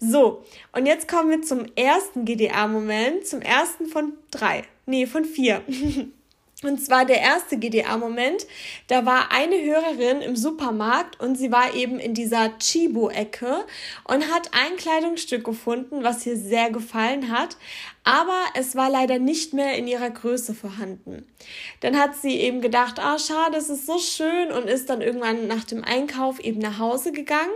So, 0.00 0.42
und 0.72 0.86
jetzt 0.86 1.06
kommen 1.06 1.30
wir 1.30 1.42
zum 1.42 1.66
ersten 1.76 2.24
GDA-Moment, 2.24 3.28
zum 3.28 3.42
ersten 3.42 3.86
von 3.86 4.14
drei, 4.32 4.64
nee, 4.86 5.06
von 5.06 5.24
vier. 5.24 5.62
Und 6.64 6.78
zwar 6.78 7.04
der 7.04 7.20
erste 7.20 7.58
GDA-Moment, 7.58 8.46
da 8.88 9.04
war 9.04 9.30
eine 9.32 9.62
Hörerin 9.62 10.22
im 10.22 10.34
Supermarkt 10.34 11.20
und 11.20 11.36
sie 11.36 11.52
war 11.52 11.74
eben 11.74 11.98
in 11.98 12.14
dieser 12.14 12.56
Chibo-Ecke 12.58 13.64
und 14.04 14.32
hat 14.32 14.50
ein 14.52 14.76
Kleidungsstück 14.76 15.44
gefunden, 15.44 16.02
was 16.02 16.24
ihr 16.26 16.36
sehr 16.36 16.70
gefallen 16.70 17.30
hat, 17.30 17.56
aber 18.02 18.38
es 18.54 18.76
war 18.76 18.90
leider 18.90 19.18
nicht 19.18 19.52
mehr 19.52 19.76
in 19.76 19.86
ihrer 19.86 20.10
Größe 20.10 20.54
vorhanden. 20.54 21.26
Dann 21.80 21.98
hat 21.98 22.16
sie 22.16 22.40
eben 22.40 22.60
gedacht, 22.60 22.98
ah, 22.98 23.18
schade, 23.18 23.56
es 23.56 23.68
ist 23.68 23.86
so 23.86 23.98
schön 23.98 24.50
und 24.50 24.66
ist 24.66 24.88
dann 24.88 25.02
irgendwann 25.02 25.46
nach 25.46 25.64
dem 25.64 25.84
Einkauf 25.84 26.40
eben 26.40 26.60
nach 26.60 26.78
Hause 26.78 27.12
gegangen 27.12 27.52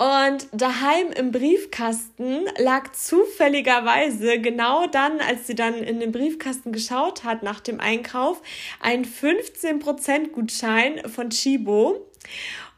und 0.00 0.48
daheim 0.52 1.12
im 1.12 1.30
Briefkasten 1.30 2.46
lag 2.56 2.90
zufälligerweise 2.92 4.40
genau 4.40 4.86
dann, 4.86 5.20
als 5.20 5.46
sie 5.46 5.54
dann 5.54 5.74
in 5.74 6.00
den 6.00 6.10
Briefkasten 6.10 6.72
geschaut 6.72 7.22
hat 7.22 7.42
nach 7.42 7.60
dem 7.60 7.80
Einkauf, 7.80 8.40
ein 8.80 9.04
15% 9.04 10.28
Gutschein 10.28 11.02
von 11.06 11.28
Chibo. 11.28 12.06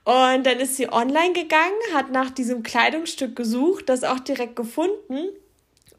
Und 0.03 0.47
dann 0.47 0.59
ist 0.59 0.77
sie 0.77 0.93
online 0.93 1.33
gegangen, 1.33 1.79
hat 1.95 2.11
nach 2.11 2.31
diesem 2.31 2.65
Kleidungsstück 2.65 3.37
gesucht, 3.37 3.89
das 3.89 4.03
auch 4.03 4.19
direkt 4.19 4.57
gefunden. 4.57 5.29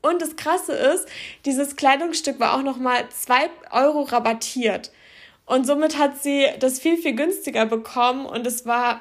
Und 0.01 0.21
das 0.21 0.35
Krasse 0.35 0.73
ist, 0.73 1.07
dieses 1.45 1.77
Kleidungsstück 1.77 2.37
war 2.41 2.57
auch 2.57 2.63
nochmal 2.63 3.07
2 3.07 3.49
Euro 3.71 4.01
rabattiert. 4.01 4.91
Und 5.45 5.65
somit 5.65 5.97
hat 5.97 6.21
sie 6.21 6.47
das 6.59 6.79
viel, 6.79 6.97
viel 6.97 7.15
günstiger 7.15 7.65
bekommen 7.65 8.25
und 8.25 8.45
es 8.45 8.65
war 8.65 8.99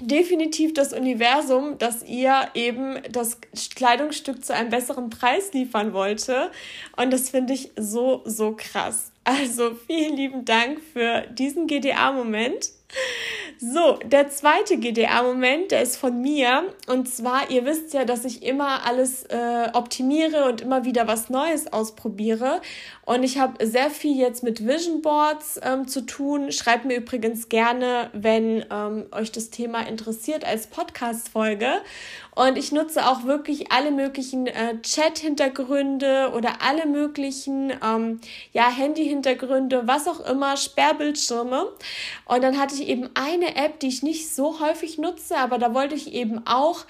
definitiv 0.00 0.74
das 0.74 0.92
Universum, 0.92 1.78
dass 1.78 2.02
ihr 2.02 2.48
eben 2.54 2.98
das 3.10 3.38
Kleidungsstück 3.74 4.44
zu 4.44 4.54
einem 4.54 4.70
besseren 4.70 5.10
Preis 5.10 5.52
liefern 5.52 5.92
wollte. 5.92 6.50
Und 6.96 7.12
das 7.12 7.30
finde 7.30 7.54
ich 7.54 7.70
so, 7.76 8.22
so 8.24 8.54
krass. 8.56 9.12
Also 9.24 9.74
vielen 9.86 10.16
lieben 10.16 10.44
Dank 10.44 10.80
für 10.92 11.22
diesen 11.32 11.66
GDA-Moment. 11.66 12.70
So, 13.58 13.98
der 14.04 14.28
zweite 14.28 14.78
GDA-Moment, 14.78 15.70
der 15.70 15.82
ist 15.82 15.96
von 15.96 16.20
mir. 16.20 16.64
Und 16.88 17.08
zwar, 17.08 17.50
ihr 17.50 17.64
wisst 17.64 17.94
ja, 17.94 18.04
dass 18.04 18.24
ich 18.24 18.42
immer 18.42 18.84
alles 18.84 19.24
äh, 19.24 19.68
optimiere 19.72 20.46
und 20.46 20.60
immer 20.60 20.84
wieder 20.84 21.06
was 21.06 21.30
Neues 21.30 21.72
ausprobiere. 21.72 22.60
Und 23.06 23.22
ich 23.22 23.38
habe 23.38 23.64
sehr 23.64 23.90
viel 23.90 24.18
jetzt 24.18 24.42
mit 24.42 24.66
Vision 24.66 25.02
Boards 25.02 25.60
ähm, 25.62 25.86
zu 25.86 26.02
tun. 26.04 26.50
Schreibt 26.52 26.84
mir 26.84 26.96
übrigens 26.96 27.48
gerne, 27.48 28.10
wenn 28.12 28.64
ähm, 28.70 29.06
euch 29.12 29.30
das 29.30 29.50
Thema 29.50 29.86
interessiert, 29.86 30.44
als 30.44 30.66
Podcast-Folge. 30.66 31.68
Und 32.34 32.58
ich 32.58 32.72
nutze 32.72 33.06
auch 33.06 33.24
wirklich 33.24 33.70
alle 33.70 33.90
möglichen 33.90 34.46
äh, 34.46 34.80
Chat-Hintergründe 34.82 36.32
oder 36.34 36.62
alle 36.62 36.86
möglichen 36.86 37.72
ähm, 37.82 38.20
ja, 38.52 38.68
Handy-Hintergründe, 38.70 39.86
was 39.86 40.08
auch 40.08 40.20
immer, 40.20 40.56
Sperrbildschirme. 40.56 41.68
Und 42.24 42.42
dann 42.42 42.58
hatte 42.58 42.74
ich 42.74 42.88
eben 42.88 43.08
eine 43.14 43.56
App, 43.56 43.78
die 43.80 43.88
ich 43.88 44.02
nicht 44.02 44.34
so 44.34 44.60
häufig 44.60 44.98
nutze, 44.98 45.36
aber 45.36 45.58
da 45.58 45.74
wollte 45.74 45.94
ich 45.94 46.12
eben 46.12 46.46
auch 46.46 46.84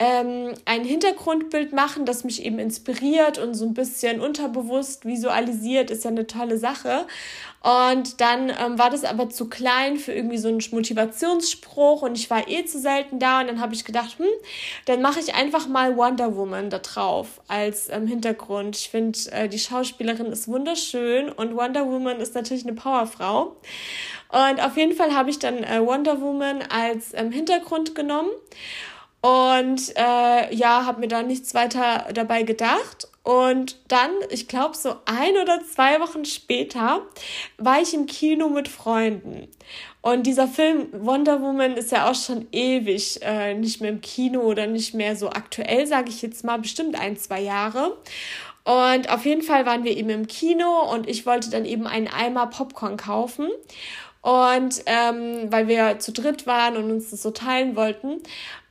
ähm, 0.00 0.54
ein 0.64 0.84
Hintergrundbild 0.84 1.72
machen, 1.72 2.04
das 2.04 2.24
mich 2.24 2.44
eben 2.44 2.58
inspiriert 2.58 3.38
und 3.38 3.54
so 3.54 3.64
ein 3.64 3.74
bisschen 3.74 4.20
unterbewusst 4.20 5.04
visualisiert, 5.04 5.90
ist 5.90 6.04
ja 6.04 6.10
eine 6.10 6.26
tolle 6.26 6.58
Sache. 6.58 7.06
Und 7.62 8.20
dann 8.20 8.50
ähm, 8.50 8.78
war 8.78 8.90
das 8.90 9.04
aber 9.04 9.30
zu 9.30 9.48
klein 9.48 9.96
für 9.96 10.12
irgendwie 10.12 10.36
so 10.36 10.48
einen 10.48 10.62
Motivationsspruch 10.70 12.02
und 12.02 12.18
ich 12.18 12.28
war 12.28 12.48
eh 12.48 12.64
zu 12.66 12.78
selten 12.78 13.18
da 13.18 13.40
und 13.40 13.46
dann 13.46 13.60
habe 13.60 13.72
ich 13.72 13.84
gedacht, 13.84 14.18
hm, 14.18 14.26
dann 14.84 15.00
mache 15.00 15.20
ich 15.20 15.34
einfach 15.34 15.68
mal 15.68 15.96
Wonder 15.96 16.36
Woman 16.36 16.70
da 16.70 16.80
drauf 16.80 17.40
als 17.46 17.88
ähm, 17.88 18.06
Hintergrund. 18.08 18.76
Ich 18.76 18.90
finde, 18.90 19.18
äh, 19.30 19.48
die 19.48 19.60
Schauspielerin 19.60 20.26
ist 20.26 20.48
wunderschön 20.48 21.30
und 21.30 21.56
Wonder 21.56 21.86
Woman 21.86 22.18
ist 22.18 22.34
natürlich 22.34 22.64
eine 22.64 22.74
Powerfrau. 22.74 23.56
Und 24.28 24.60
auf 24.60 24.76
jeden 24.76 24.94
Fall 24.94 25.14
habe 25.14 25.30
ich 25.30 25.38
dann 25.38 25.62
äh, 25.62 25.80
Wonder 25.80 26.20
Woman 26.20 26.62
als 26.68 27.14
ähm, 27.14 27.30
Hintergrund 27.30 27.94
genommen 27.94 28.30
und 29.24 29.96
äh, 29.96 30.54
ja, 30.54 30.84
habe 30.84 31.00
mir 31.00 31.08
da 31.08 31.22
nichts 31.22 31.54
weiter 31.54 32.08
dabei 32.12 32.42
gedacht. 32.42 33.08
Und 33.22 33.78
dann, 33.88 34.10
ich 34.28 34.48
glaube, 34.48 34.76
so 34.76 34.96
ein 35.06 35.38
oder 35.42 35.62
zwei 35.64 35.98
Wochen 36.00 36.26
später 36.26 37.00
war 37.56 37.80
ich 37.80 37.94
im 37.94 38.04
Kino 38.04 38.50
mit 38.50 38.68
Freunden. 38.68 39.48
Und 40.02 40.26
dieser 40.26 40.46
Film 40.46 40.88
Wonder 40.92 41.40
Woman 41.40 41.78
ist 41.78 41.90
ja 41.90 42.10
auch 42.10 42.14
schon 42.14 42.48
ewig 42.52 43.20
äh, 43.22 43.54
nicht 43.54 43.80
mehr 43.80 43.92
im 43.92 44.02
Kino 44.02 44.42
oder 44.42 44.66
nicht 44.66 44.92
mehr 44.92 45.16
so 45.16 45.30
aktuell, 45.30 45.86
sage 45.86 46.10
ich 46.10 46.20
jetzt 46.20 46.44
mal, 46.44 46.58
bestimmt 46.58 47.00
ein, 47.00 47.16
zwei 47.16 47.40
Jahre. 47.40 47.96
Und 48.64 49.08
auf 49.08 49.24
jeden 49.24 49.40
Fall 49.40 49.64
waren 49.64 49.84
wir 49.84 49.96
eben 49.96 50.10
im 50.10 50.26
Kino 50.26 50.92
und 50.92 51.08
ich 51.08 51.24
wollte 51.24 51.48
dann 51.48 51.64
eben 51.64 51.86
einen 51.86 52.08
Eimer 52.08 52.48
Popcorn 52.48 52.98
kaufen. 52.98 53.48
Und 54.24 54.82
ähm, 54.86 55.52
weil 55.52 55.68
wir 55.68 55.98
zu 55.98 56.10
dritt 56.10 56.46
waren 56.46 56.78
und 56.78 56.90
uns 56.90 57.10
das 57.10 57.20
so 57.20 57.30
teilen 57.30 57.76
wollten. 57.76 58.22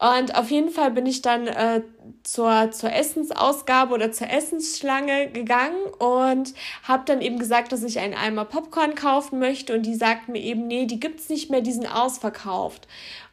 Und 0.04 0.36
auf 0.36 0.52
jeden 0.52 0.70
Fall 0.70 0.92
bin 0.92 1.06
ich 1.06 1.22
dann 1.22 1.48
äh, 1.48 1.82
zur, 2.24 2.72
zur 2.72 2.92
Essensausgabe 2.92 3.94
oder 3.94 4.12
zur 4.12 4.30
Essensschlange 4.30 5.30
gegangen 5.30 5.82
und 5.98 6.54
habe 6.84 7.04
dann 7.06 7.22
eben 7.22 7.40
gesagt, 7.40 7.72
dass 7.72 7.84
ich 7.84 8.00
einen 8.00 8.14
Eimer 8.14 8.44
Popcorn 8.44 8.96
kaufen 8.96 9.40
möchte 9.40 9.74
und 9.74 9.86
die 9.86 9.96
sagt 9.96 10.28
mir 10.28 10.42
eben, 10.42 10.68
nee, 10.68 10.88
die 10.88 11.00
gibt's 11.00 11.30
nicht 11.30 11.50
mehr, 11.50 11.62
die 11.62 11.72
sind 11.72 11.88
ausverkauft. 11.88 12.86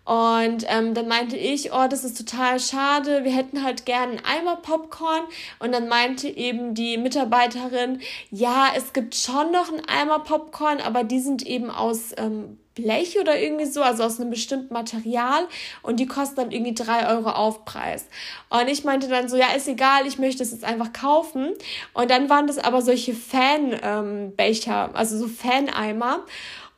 Und 0.04 0.64
ähm, 0.68 0.94
dann 0.94 1.08
meinte 1.08 1.36
ich, 1.36 1.72
oh, 1.72 1.88
das 1.88 2.04
ist 2.04 2.16
total 2.16 2.60
schade, 2.60 3.24
wir 3.24 3.32
hätten 3.32 3.64
halt 3.64 3.84
gern 3.84 4.10
einen 4.10 4.24
Eimer 4.24 4.54
Popcorn. 4.54 5.22
Und 5.58 5.72
dann 5.72 5.88
meinte 5.88 6.28
eben 6.28 6.74
die 6.74 6.98
Mitarbeiterin, 6.98 8.00
ja, 8.30 8.68
es 8.76 8.92
gibt 8.92 9.16
schon 9.16 9.50
noch 9.50 9.72
einen 9.72 9.82
Eimer 9.88 10.20
Popcorn, 10.20 10.80
aber 10.80 11.02
die 11.02 11.20
sind 11.20 11.44
eben 11.44 11.68
aus 11.68 12.12
ähm, 12.16 12.59
Blech 12.74 13.18
oder 13.20 13.38
irgendwie 13.38 13.66
so, 13.66 13.82
also 13.82 14.04
aus 14.04 14.20
einem 14.20 14.30
bestimmten 14.30 14.72
Material 14.72 15.46
und 15.82 15.98
die 15.98 16.06
kosten 16.06 16.36
dann 16.36 16.50
irgendwie 16.52 16.74
drei 16.74 17.08
Euro 17.08 17.30
Aufpreis. 17.30 18.06
Und 18.48 18.68
ich 18.68 18.84
meinte 18.84 19.08
dann 19.08 19.28
so, 19.28 19.36
ja, 19.36 19.52
ist 19.56 19.68
egal, 19.68 20.06
ich 20.06 20.18
möchte 20.18 20.42
es 20.42 20.52
jetzt 20.52 20.64
einfach 20.64 20.92
kaufen. 20.92 21.52
Und 21.94 22.10
dann 22.10 22.28
waren 22.28 22.46
das 22.46 22.58
aber 22.58 22.82
solche 22.82 23.14
Fanbecher, 23.14 24.84
ähm, 24.88 24.96
also 24.96 25.18
so 25.18 25.28
Faneimer. 25.28 26.24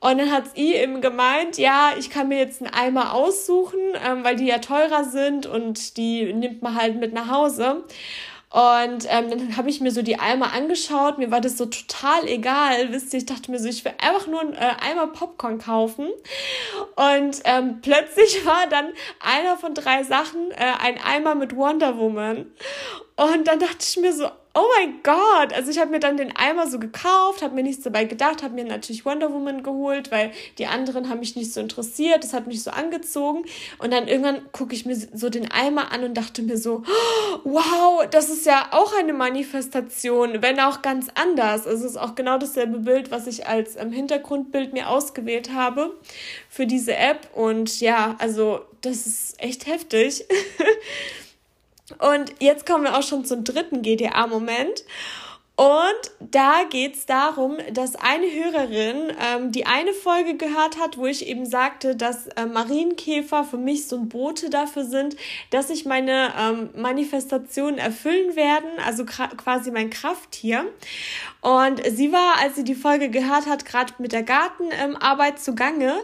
Und 0.01 0.19
dann 0.19 0.33
hat 0.33 0.57
sie 0.57 0.75
eben 0.75 1.01
gemeint, 1.01 1.59
ja, 1.59 1.91
ich 1.97 2.11
kann 2.11 2.27
mir 2.27 2.39
jetzt 2.39 2.61
einen 2.61 2.75
Eimer 2.75 3.15
aussuchen, 3.15 3.79
ähm, 4.05 4.25
weil 4.25 4.35
die 4.35 4.47
ja 4.47 4.59
teurer 4.59 5.05
sind 5.05 5.47
und 5.47 5.97
die 5.97 6.33
nimmt 6.33 6.61
man 6.61 6.75
halt 6.75 6.99
mit 6.99 7.13
nach 7.13 7.31
Hause. 7.31 7.85
Und 8.53 9.07
ähm, 9.09 9.31
dann 9.31 9.57
habe 9.57 9.71
ich 9.71 9.81
mir 9.81 9.91
so 9.91 10.03
die 10.03 10.19
Eimer 10.19 10.53
angeschaut. 10.53 11.17
Mir 11.17 11.31
war 11.31 11.41
das 11.41 11.57
so 11.57 11.65
total 11.65 12.29
egal. 12.29 12.93
Wisst 12.93 13.15
ihr, 13.15 13.19
ich 13.19 13.27
dachte 13.27 13.51
mir 13.51 13.59
so, 13.59 13.67
ich 13.67 13.83
will 13.83 13.95
einfach 13.99 14.27
nur 14.27 14.43
einen 14.43 14.53
äh, 14.53 14.73
Eimer 14.81 15.07
Popcorn 15.07 15.59
kaufen. 15.59 16.09
Und 16.97 17.41
ähm, 17.45 17.81
plötzlich 17.81 18.45
war 18.45 18.67
dann 18.69 18.93
einer 19.21 19.57
von 19.57 19.73
drei 19.73 20.03
Sachen 20.03 20.51
äh, 20.51 20.85
ein 20.85 21.01
Eimer 21.03 21.35
mit 21.35 21.57
Wonder 21.57 21.97
Woman. 21.97 22.53
Und 23.23 23.47
dann 23.47 23.61
dachte 23.61 23.79
ich 23.81 23.97
mir 23.99 24.13
so, 24.13 24.27
oh 24.55 24.65
mein 24.77 25.01
Gott, 25.05 25.53
also 25.55 25.71
ich 25.71 25.79
habe 25.79 25.93
mir 25.93 26.01
dann 26.01 26.17
den 26.17 26.35
Eimer 26.35 26.67
so 26.67 26.81
gekauft, 26.81 27.41
habe 27.41 27.55
mir 27.55 27.63
nichts 27.63 27.85
dabei 27.85 28.05
gedacht, 28.05 28.43
habe 28.43 28.55
mir 28.55 28.65
natürlich 28.65 29.05
Wonder 29.05 29.33
Woman 29.33 29.63
geholt, 29.63 30.11
weil 30.11 30.33
die 30.59 30.67
anderen 30.67 31.09
haben 31.09 31.21
mich 31.21 31.37
nicht 31.37 31.53
so 31.53 31.61
interessiert, 31.61 32.25
das 32.25 32.33
hat 32.33 32.49
mich 32.49 32.65
so 32.65 32.73
angezogen 32.73 33.45
und 33.79 33.93
dann 33.93 34.09
irgendwann 34.09 34.43
gucke 34.51 34.75
ich 34.75 34.85
mir 34.85 34.97
so 34.97 35.31
den 35.31 35.53
Eimer 35.53 35.93
an 35.93 36.03
und 36.03 36.15
dachte 36.15 36.43
mir 36.43 36.59
so, 36.59 36.83
wow, 37.45 38.05
das 38.11 38.29
ist 38.29 38.45
ja 38.45 38.71
auch 38.73 38.93
eine 38.99 39.13
Manifestation, 39.13 40.43
wenn 40.43 40.59
auch 40.59 40.83
ganz 40.83 41.07
anders. 41.15 41.65
Also 41.65 41.87
es 41.87 41.93
ist 41.93 41.97
auch 41.97 42.17
genau 42.17 42.39
dasselbe 42.39 42.81
Bild, 42.81 43.13
was 43.13 43.29
ich 43.29 43.47
als 43.47 43.77
ähm, 43.77 43.93
Hintergrundbild 43.93 44.73
mir 44.73 44.89
ausgewählt 44.89 45.53
habe 45.53 45.97
für 46.49 46.67
diese 46.67 46.97
App 46.97 47.29
und 47.35 47.79
ja, 47.79 48.17
also 48.19 48.63
das 48.81 49.07
ist 49.07 49.41
echt 49.41 49.67
heftig. 49.67 50.27
Und 51.99 52.35
jetzt 52.41 52.67
kommen 52.67 52.85
wir 52.85 52.97
auch 52.97 53.03
schon 53.03 53.25
zum 53.25 53.45
dritten 53.45 53.83
GDA-Moment. 53.83 54.85
Und 55.55 56.11
da 56.19 56.63
geht 56.69 56.95
es 56.97 57.05
darum, 57.05 57.59
dass 57.73 57.95
eine 57.95 58.27
Hörerin 58.27 59.13
ähm, 59.21 59.53
die 59.53 59.67
eine 59.67 59.93
Folge 59.93 60.37
gehört 60.37 60.79
hat, 60.81 60.97
wo 60.97 61.05
ich 61.07 61.27
eben 61.27 61.45
sagte, 61.45 61.95
dass 61.95 62.27
äh, 62.29 62.47
Marienkäfer 62.47 63.45
für 63.45 63.59
mich 63.59 63.87
so 63.87 63.97
ein 63.97 64.09
Bote 64.09 64.49
dafür 64.49 64.85
sind, 64.85 65.15
dass 65.51 65.69
sich 65.69 65.85
meine 65.85 66.33
ähm, 66.41 66.71
Manifestationen 66.75 67.79
erfüllen 67.79 68.35
werden, 68.35 68.71
also 68.85 69.05
quasi 69.05 69.71
mein 69.71 69.91
Krafttier. 69.91 70.65
Und 71.43 71.83
sie 71.87 72.13
war, 72.13 72.39
als 72.41 72.57
sie 72.57 72.65
die 72.65 72.75
Folge 72.75 73.11
gehört 73.11 73.47
hat, 73.47 73.67
gerade 73.67 73.93
mit 73.99 74.13
der 74.13 74.23
Gartenarbeit 74.23 75.35
ähm, 75.35 75.41
zugange 75.41 75.95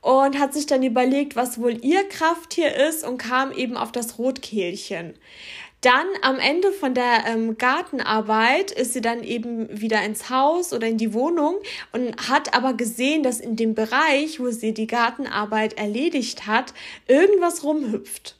und 0.00 0.38
hat 0.38 0.54
sich 0.54 0.66
dann 0.66 0.82
überlegt, 0.82 1.36
was 1.36 1.60
wohl 1.60 1.84
ihr 1.84 2.08
Krafttier 2.08 2.74
ist 2.74 3.06
und 3.06 3.18
kam 3.18 3.52
eben 3.52 3.76
auf 3.76 3.92
das 3.92 4.18
Rotkehlchen. 4.18 5.14
Dann 5.80 6.06
am 6.20 6.38
Ende 6.38 6.72
von 6.72 6.92
der 6.92 7.24
ähm, 7.26 7.56
Gartenarbeit 7.56 8.70
ist 8.70 8.92
sie 8.92 9.00
dann 9.00 9.24
eben 9.24 9.80
wieder 9.80 10.02
ins 10.02 10.28
Haus 10.28 10.74
oder 10.74 10.86
in 10.86 10.98
die 10.98 11.14
Wohnung 11.14 11.56
und 11.92 12.28
hat 12.28 12.54
aber 12.54 12.74
gesehen, 12.74 13.22
dass 13.22 13.40
in 13.40 13.56
dem 13.56 13.74
Bereich, 13.74 14.40
wo 14.40 14.50
sie 14.50 14.74
die 14.74 14.86
Gartenarbeit 14.86 15.78
erledigt 15.78 16.46
hat, 16.46 16.74
irgendwas 17.06 17.64
rumhüpft. 17.64 18.39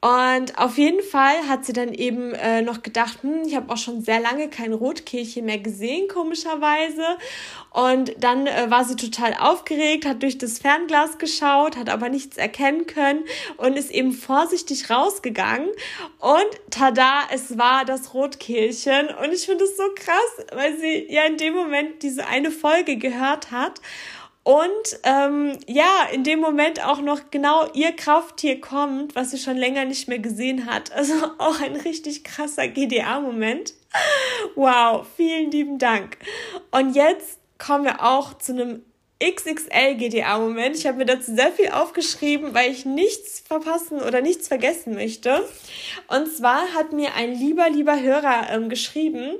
Und 0.00 0.56
auf 0.58 0.78
jeden 0.78 1.02
Fall 1.02 1.48
hat 1.48 1.64
sie 1.64 1.72
dann 1.72 1.92
eben 1.92 2.32
äh, 2.32 2.62
noch 2.62 2.82
gedacht, 2.82 3.22
hm, 3.22 3.42
ich 3.44 3.56
habe 3.56 3.72
auch 3.72 3.76
schon 3.76 4.00
sehr 4.00 4.20
lange 4.20 4.48
kein 4.48 4.72
Rotkehlchen 4.72 5.44
mehr 5.44 5.58
gesehen, 5.58 6.06
komischerweise. 6.06 7.02
Und 7.72 8.14
dann 8.22 8.46
äh, 8.46 8.70
war 8.70 8.84
sie 8.84 8.94
total 8.94 9.34
aufgeregt, 9.34 10.06
hat 10.06 10.22
durch 10.22 10.38
das 10.38 10.60
Fernglas 10.60 11.18
geschaut, 11.18 11.76
hat 11.76 11.88
aber 11.88 12.10
nichts 12.10 12.36
erkennen 12.36 12.86
können 12.86 13.24
und 13.56 13.76
ist 13.76 13.90
eben 13.90 14.12
vorsichtig 14.12 14.88
rausgegangen. 14.88 15.68
Und 16.20 16.48
tada, 16.70 17.22
es 17.32 17.58
war 17.58 17.84
das 17.84 18.14
Rotkehlchen. 18.14 19.08
Und 19.20 19.32
ich 19.32 19.46
finde 19.46 19.64
es 19.64 19.76
so 19.76 19.82
krass, 19.96 20.46
weil 20.52 20.78
sie 20.78 21.12
ja 21.12 21.24
in 21.24 21.38
dem 21.38 21.54
Moment 21.54 22.04
diese 22.04 22.24
eine 22.28 22.52
Folge 22.52 22.98
gehört 22.98 23.50
hat 23.50 23.80
und 24.48 24.98
ähm, 25.02 25.58
ja, 25.66 26.08
in 26.10 26.24
dem 26.24 26.40
Moment 26.40 26.82
auch 26.82 27.02
noch 27.02 27.30
genau 27.30 27.70
ihr 27.74 27.92
Krafttier 27.92 28.62
kommt, 28.62 29.14
was 29.14 29.30
sie 29.30 29.36
schon 29.36 29.58
länger 29.58 29.84
nicht 29.84 30.08
mehr 30.08 30.20
gesehen 30.20 30.64
hat. 30.64 30.90
Also 30.98 31.12
auch 31.36 31.60
ein 31.60 31.76
richtig 31.76 32.24
krasser 32.24 32.66
GDA-Moment. 32.66 33.74
Wow, 34.54 35.06
vielen 35.16 35.50
lieben 35.50 35.78
Dank. 35.78 36.16
Und 36.70 36.96
jetzt 36.96 37.38
kommen 37.58 37.84
wir 37.84 38.02
auch 38.02 38.38
zu 38.38 38.52
einem 38.52 38.82
XXL 39.22 39.96
GDA-Moment. 39.96 40.76
Ich 40.76 40.86
habe 40.86 40.96
mir 40.96 41.04
dazu 41.04 41.34
sehr 41.34 41.52
viel 41.52 41.68
aufgeschrieben, 41.68 42.54
weil 42.54 42.70
ich 42.70 42.86
nichts 42.86 43.40
verpassen 43.40 44.00
oder 44.00 44.22
nichts 44.22 44.48
vergessen 44.48 44.94
möchte. 44.94 45.46
Und 46.06 46.34
zwar 46.34 46.72
hat 46.72 46.94
mir 46.94 47.14
ein 47.14 47.34
lieber, 47.34 47.68
lieber 47.68 48.00
Hörer 48.00 48.48
ähm, 48.50 48.70
geschrieben 48.70 49.34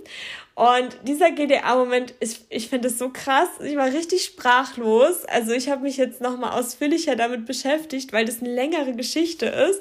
und 0.59 0.99
dieser 1.05 1.31
GDA-Moment, 1.31 2.11
ist, 2.19 2.45
ich 2.49 2.69
finde 2.69 2.89
es 2.89 2.99
so 2.99 3.11
krass. 3.11 3.49
Ich 3.65 3.77
war 3.77 3.87
richtig 3.93 4.25
sprachlos. 4.25 5.25
Also 5.27 5.53
ich 5.53 5.69
habe 5.69 5.83
mich 5.83 5.97
jetzt 5.97 6.21
nochmal 6.21 6.59
ausführlicher 6.59 7.15
damit 7.15 7.47
beschäftigt, 7.47 8.13
weil 8.13 8.25
das 8.25 8.41
eine 8.41 8.53
längere 8.53 8.93
Geschichte 8.95 9.47
ist. 9.47 9.81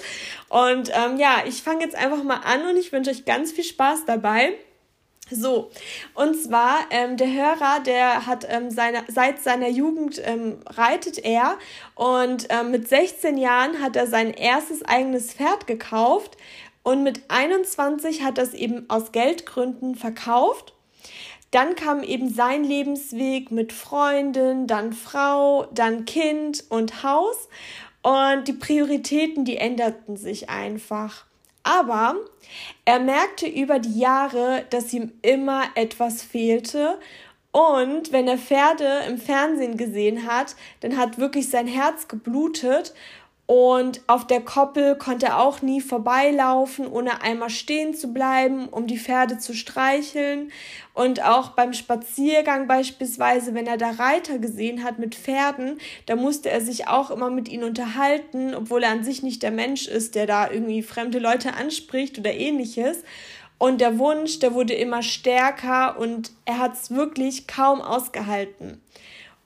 Und 0.50 0.92
ähm, 0.94 1.18
ja, 1.18 1.42
ich 1.48 1.64
fange 1.64 1.84
jetzt 1.84 1.96
einfach 1.96 2.24
mal 2.24 2.42
an 2.44 2.68
und 2.70 2.78
ich 2.78 2.92
wünsche 2.92 3.10
euch 3.10 3.26
ganz 3.26 3.52
viel 3.52 3.64
Spaß 3.64 4.06
dabei. 4.06 4.54
So, 5.32 5.72
und 6.14 6.42
zwar 6.42 6.78
ähm, 6.92 7.18
der 7.18 7.34
Hörer, 7.34 7.80
der 7.84 8.28
hat 8.28 8.46
ähm, 8.48 8.70
seine, 8.70 9.04
seit 9.08 9.42
seiner 9.42 9.68
Jugend 9.68 10.22
ähm, 10.24 10.60
reitet 10.68 11.18
er 11.18 11.58
und 11.96 12.48
ähm, 12.50 12.72
mit 12.72 12.88
16 12.88 13.38
Jahren 13.38 13.82
hat 13.82 13.98
er 13.98 14.08
sein 14.08 14.32
erstes 14.32 14.86
eigenes 14.86 15.34
Pferd 15.34 15.68
gekauft 15.68 16.38
und 16.88 17.04
mit 17.04 17.20
21 17.28 18.24
hat 18.24 18.38
er 18.38 18.46
es 18.46 18.54
eben 18.54 18.90
aus 18.90 19.12
Geldgründen 19.12 19.96
verkauft. 19.96 20.74
Dann 21.52 21.76
kam 21.76 22.02
eben 22.02 22.34
sein 22.34 22.64
Lebensweg 22.64 23.52
mit 23.52 23.74
Freundin, 23.74 24.68
dann 24.68 24.94
Frau, 24.94 25.66
dann 25.74 26.06
Kind 26.06 26.64
und 26.70 27.04
Haus. 27.04 27.50
Und 28.04 28.48
die 28.48 28.54
Prioritäten, 28.54 29.44
die 29.44 29.58
änderten 29.58 30.16
sich 30.16 30.50
einfach. 30.50 31.26
Aber 31.62 32.16
er 32.86 33.02
merkte 33.02 33.48
über 33.48 33.80
die 33.80 34.00
Jahre, 34.00 34.64
dass 34.70 34.94
ihm 34.94 35.12
immer 35.24 35.64
etwas 35.76 36.24
fehlte. 36.24 36.98
Und 37.52 38.14
wenn 38.14 38.30
er 38.30 38.38
Pferde 38.38 39.02
im 39.10 39.18
Fernsehen 39.18 39.76
gesehen 39.76 40.26
hat, 40.26 40.56
dann 40.80 40.96
hat 40.96 41.18
wirklich 41.18 41.50
sein 41.50 41.68
Herz 41.68 42.08
geblutet. 42.08 42.94
Und 43.48 44.02
auf 44.08 44.28
der 44.28 44.42
Koppel 44.42 44.98
konnte 44.98 45.28
er 45.28 45.40
auch 45.40 45.62
nie 45.62 45.80
vorbeilaufen, 45.80 46.86
ohne 46.86 47.22
einmal 47.22 47.50
stehen 47.50 47.94
zu 47.94 48.12
bleiben, 48.12 48.68
um 48.68 48.88
die 48.88 48.98
Pferde 49.00 49.38
zu 49.38 49.54
streicheln. 49.54 50.52
Und 50.94 51.24
auch 51.24 51.52
beim 51.52 51.72
Spaziergang 51.72 52.68
beispielsweise, 52.68 53.54
wenn 53.54 53.66
er 53.66 53.78
da 53.78 53.92
Reiter 53.92 54.38
gesehen 54.40 54.84
hat 54.84 55.00
mit 55.00 55.16
Pferden, 55.16 55.80
da 56.08 56.18
musste 56.18 56.50
er 56.50 56.60
sich 56.60 56.90
auch 56.90 57.10
immer 57.10 57.30
mit 57.30 57.48
ihnen 57.48 57.64
unterhalten, 57.64 58.54
obwohl 58.54 58.84
er 58.84 58.92
an 58.92 59.06
sich 59.06 59.24
nicht 59.24 59.42
der 59.44 59.52
Mensch 59.52 59.88
ist, 59.88 60.16
der 60.16 60.26
da 60.26 60.52
irgendwie 60.52 60.84
fremde 60.84 61.20
Leute 61.20 61.54
anspricht 61.54 62.20
oder 62.20 62.34
ähnliches. 62.34 62.98
Und 63.60 63.80
der 63.80 63.98
Wunsch, 63.98 64.40
der 64.40 64.54
wurde 64.54 64.74
immer 64.74 65.02
stärker 65.02 65.98
und 65.98 66.32
er 66.44 66.60
hat 66.60 66.74
es 66.74 66.92
wirklich 66.92 67.48
kaum 67.48 67.80
ausgehalten. 67.82 68.82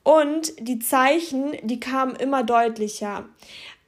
Und 0.03 0.53
die 0.59 0.79
Zeichen, 0.79 1.55
die 1.61 1.79
kamen 1.79 2.15
immer 2.15 2.43
deutlicher. 2.43 3.25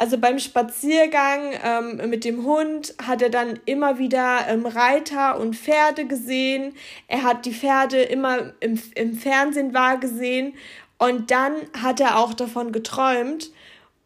Also 0.04 0.18
beim 0.18 0.38
Spaziergang 0.38 1.54
ähm, 1.64 2.10
mit 2.10 2.26
dem 2.26 2.44
Hund 2.44 2.94
hat 3.02 3.22
er 3.22 3.30
dann 3.30 3.62
immer 3.64 4.00
wieder 4.00 4.46
ähm, 4.50 4.66
Reiter 4.66 5.40
und 5.40 5.56
Pferde 5.56 6.06
gesehen. 6.06 6.74
Er 7.08 7.24
hat 7.24 7.46
die 7.46 7.54
Pferde 7.54 8.02
immer 8.02 8.52
im, 8.60 8.78
im 8.96 9.16
Fernsehen 9.16 9.74
wahrgesehen 9.74 10.56
und 10.98 11.32
dann 11.32 11.54
hat 11.82 12.02
er 12.02 12.20
auch 12.20 12.34
davon 12.34 12.74
geträumt. 12.74 13.52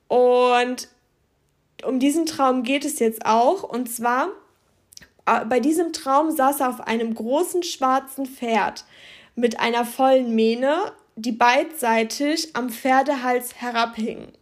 Und 0.07 0.87
um 1.83 1.97
diesen 1.97 2.27
Traum 2.27 2.61
geht 2.61 2.85
es 2.85 2.99
jetzt 2.99 3.25
auch. 3.25 3.63
Und 3.63 3.91
zwar, 3.91 4.27
äh, 5.25 5.45
bei 5.45 5.59
diesem 5.59 5.93
Traum 5.93 6.29
saß 6.29 6.59
er 6.59 6.69
auf 6.69 6.81
einem 6.81 7.15
großen 7.15 7.63
schwarzen 7.63 8.27
Pferd 8.27 8.85
mit 9.33 9.59
einer 9.59 9.83
vollen 9.83 10.35
Mähne, 10.35 10.91
die 11.15 11.31
beidseitig 11.31 12.55
am 12.55 12.69
Pferdehals 12.69 13.59
herabhing. 13.59 14.36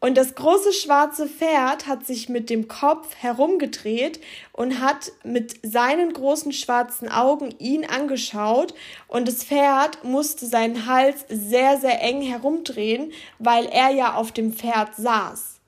Und 0.00 0.16
das 0.16 0.34
große 0.34 0.72
schwarze 0.72 1.28
Pferd 1.28 1.86
hat 1.86 2.06
sich 2.06 2.30
mit 2.30 2.48
dem 2.48 2.68
Kopf 2.68 3.14
herumgedreht 3.16 4.18
und 4.52 4.80
hat 4.80 5.12
mit 5.24 5.60
seinen 5.62 6.14
großen 6.14 6.52
schwarzen 6.52 7.10
Augen 7.10 7.54
ihn 7.58 7.84
angeschaut. 7.84 8.72
Und 9.08 9.28
das 9.28 9.44
Pferd 9.44 10.02
musste 10.02 10.46
seinen 10.46 10.86
Hals 10.86 11.26
sehr, 11.28 11.76
sehr 11.78 12.02
eng 12.02 12.22
herumdrehen, 12.22 13.12
weil 13.38 13.66
er 13.66 13.90
ja 13.90 14.14
auf 14.14 14.32
dem 14.32 14.54
Pferd 14.54 14.96
saß. 14.96 15.60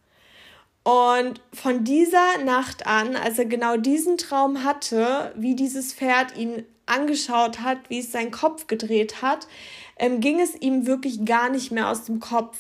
Und 0.83 1.41
von 1.53 1.85
dieser 1.85 2.39
Nacht 2.43 2.87
an, 2.87 3.15
als 3.15 3.39
er 3.39 3.45
genau 3.45 3.77
diesen 3.77 4.17
Traum 4.17 4.65
hatte, 4.65 5.33
wie 5.37 5.55
dieses 5.55 5.93
Pferd 5.93 6.37
ihn 6.37 6.65
angeschaut 6.87 7.61
hat, 7.61 7.79
wie 7.89 8.01
es 8.01 8.11
seinen 8.11 8.31
Kopf 8.33 8.67
gedreht 8.67 9.23
hat, 9.23 9.47
ähm, 9.97 10.21
ging 10.21 10.41
es 10.41 10.61
ihm 10.61 10.87
wirklich 10.87 11.25
gar 11.25 11.49
nicht 11.49 11.71
mehr 11.71 11.89
aus 11.89 12.05
dem 12.05 12.19
Kopf. 12.19 12.59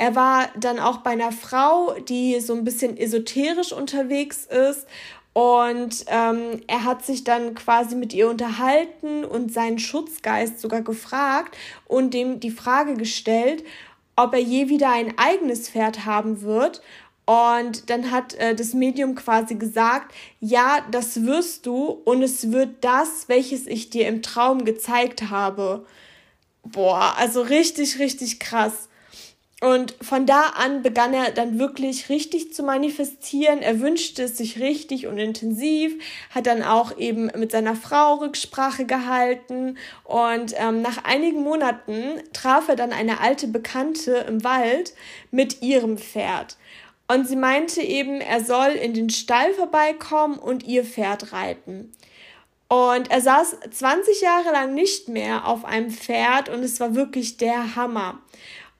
Er 0.00 0.14
war 0.14 0.48
dann 0.56 0.78
auch 0.78 0.98
bei 0.98 1.10
einer 1.10 1.32
Frau, 1.32 1.92
die 2.08 2.38
so 2.38 2.54
ein 2.54 2.62
bisschen 2.62 2.96
esoterisch 2.96 3.72
unterwegs 3.72 4.46
ist 4.46 4.86
und 5.32 6.04
ähm, 6.06 6.60
er 6.68 6.84
hat 6.84 7.04
sich 7.04 7.24
dann 7.24 7.56
quasi 7.56 7.96
mit 7.96 8.14
ihr 8.14 8.30
unterhalten 8.30 9.24
und 9.24 9.52
seinen 9.52 9.80
Schutzgeist 9.80 10.60
sogar 10.60 10.82
gefragt 10.82 11.56
und 11.88 12.14
dem 12.14 12.38
die 12.38 12.52
Frage 12.52 12.94
gestellt, 12.94 13.64
ob 14.14 14.34
er 14.34 14.40
je 14.40 14.68
wieder 14.68 14.88
ein 14.92 15.18
eigenes 15.18 15.68
Pferd 15.68 16.06
haben 16.06 16.42
wird. 16.42 16.80
Und 17.24 17.90
dann 17.90 18.12
hat 18.12 18.34
äh, 18.34 18.54
das 18.54 18.74
Medium 18.74 19.16
quasi 19.16 19.56
gesagt, 19.56 20.14
ja, 20.38 20.78
das 20.92 21.24
wirst 21.24 21.66
du 21.66 21.86
und 22.04 22.22
es 22.22 22.52
wird 22.52 22.84
das, 22.84 23.28
welches 23.28 23.66
ich 23.66 23.90
dir 23.90 24.06
im 24.06 24.22
Traum 24.22 24.64
gezeigt 24.64 25.28
habe. 25.28 25.84
Boah, 26.62 27.14
also 27.18 27.42
richtig, 27.42 27.98
richtig 27.98 28.38
krass. 28.38 28.87
Und 29.60 29.96
von 30.00 30.24
da 30.24 30.50
an 30.54 30.82
begann 30.82 31.12
er 31.12 31.32
dann 31.32 31.58
wirklich 31.58 32.08
richtig 32.08 32.54
zu 32.54 32.62
manifestieren. 32.62 33.60
Er 33.60 33.80
wünschte 33.80 34.22
es 34.22 34.38
sich 34.38 34.60
richtig 34.60 35.08
und 35.08 35.18
intensiv, 35.18 36.00
hat 36.30 36.46
dann 36.46 36.62
auch 36.62 36.96
eben 36.96 37.26
mit 37.36 37.50
seiner 37.50 37.74
Frau 37.74 38.14
Rücksprache 38.14 38.84
gehalten. 38.84 39.76
Und 40.04 40.54
ähm, 40.56 40.80
nach 40.80 41.02
einigen 41.02 41.42
Monaten 41.42 42.22
traf 42.32 42.68
er 42.68 42.76
dann 42.76 42.92
eine 42.92 43.20
alte 43.20 43.48
Bekannte 43.48 44.24
im 44.28 44.44
Wald 44.44 44.92
mit 45.32 45.60
ihrem 45.60 45.98
Pferd. 45.98 46.56
Und 47.08 47.26
sie 47.26 47.36
meinte 47.36 47.80
eben, 47.80 48.20
er 48.20 48.44
soll 48.44 48.72
in 48.72 48.94
den 48.94 49.10
Stall 49.10 49.54
vorbeikommen 49.54 50.38
und 50.38 50.62
ihr 50.64 50.84
Pferd 50.84 51.32
reiten. 51.32 51.92
Und 52.68 53.10
er 53.10 53.22
saß 53.22 53.56
20 53.70 54.20
Jahre 54.20 54.52
lang 54.52 54.74
nicht 54.74 55.08
mehr 55.08 55.48
auf 55.48 55.64
einem 55.64 55.90
Pferd 55.90 56.50
und 56.50 56.62
es 56.62 56.78
war 56.80 56.94
wirklich 56.94 57.38
der 57.38 57.74
Hammer. 57.74 58.20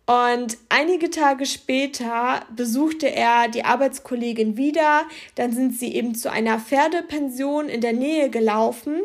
Und 0.09 0.57
einige 0.71 1.11
Tage 1.11 1.44
später 1.44 2.40
besuchte 2.57 3.14
er 3.14 3.49
die 3.49 3.66
Arbeitskollegin 3.66 4.57
wieder. 4.57 5.03
Dann 5.35 5.53
sind 5.53 5.79
sie 5.79 5.94
eben 5.94 6.14
zu 6.14 6.33
einer 6.33 6.59
Pferdepension 6.59 7.68
in 7.68 7.83
der 7.83 7.92
Nähe 7.92 8.31
gelaufen. 8.31 9.03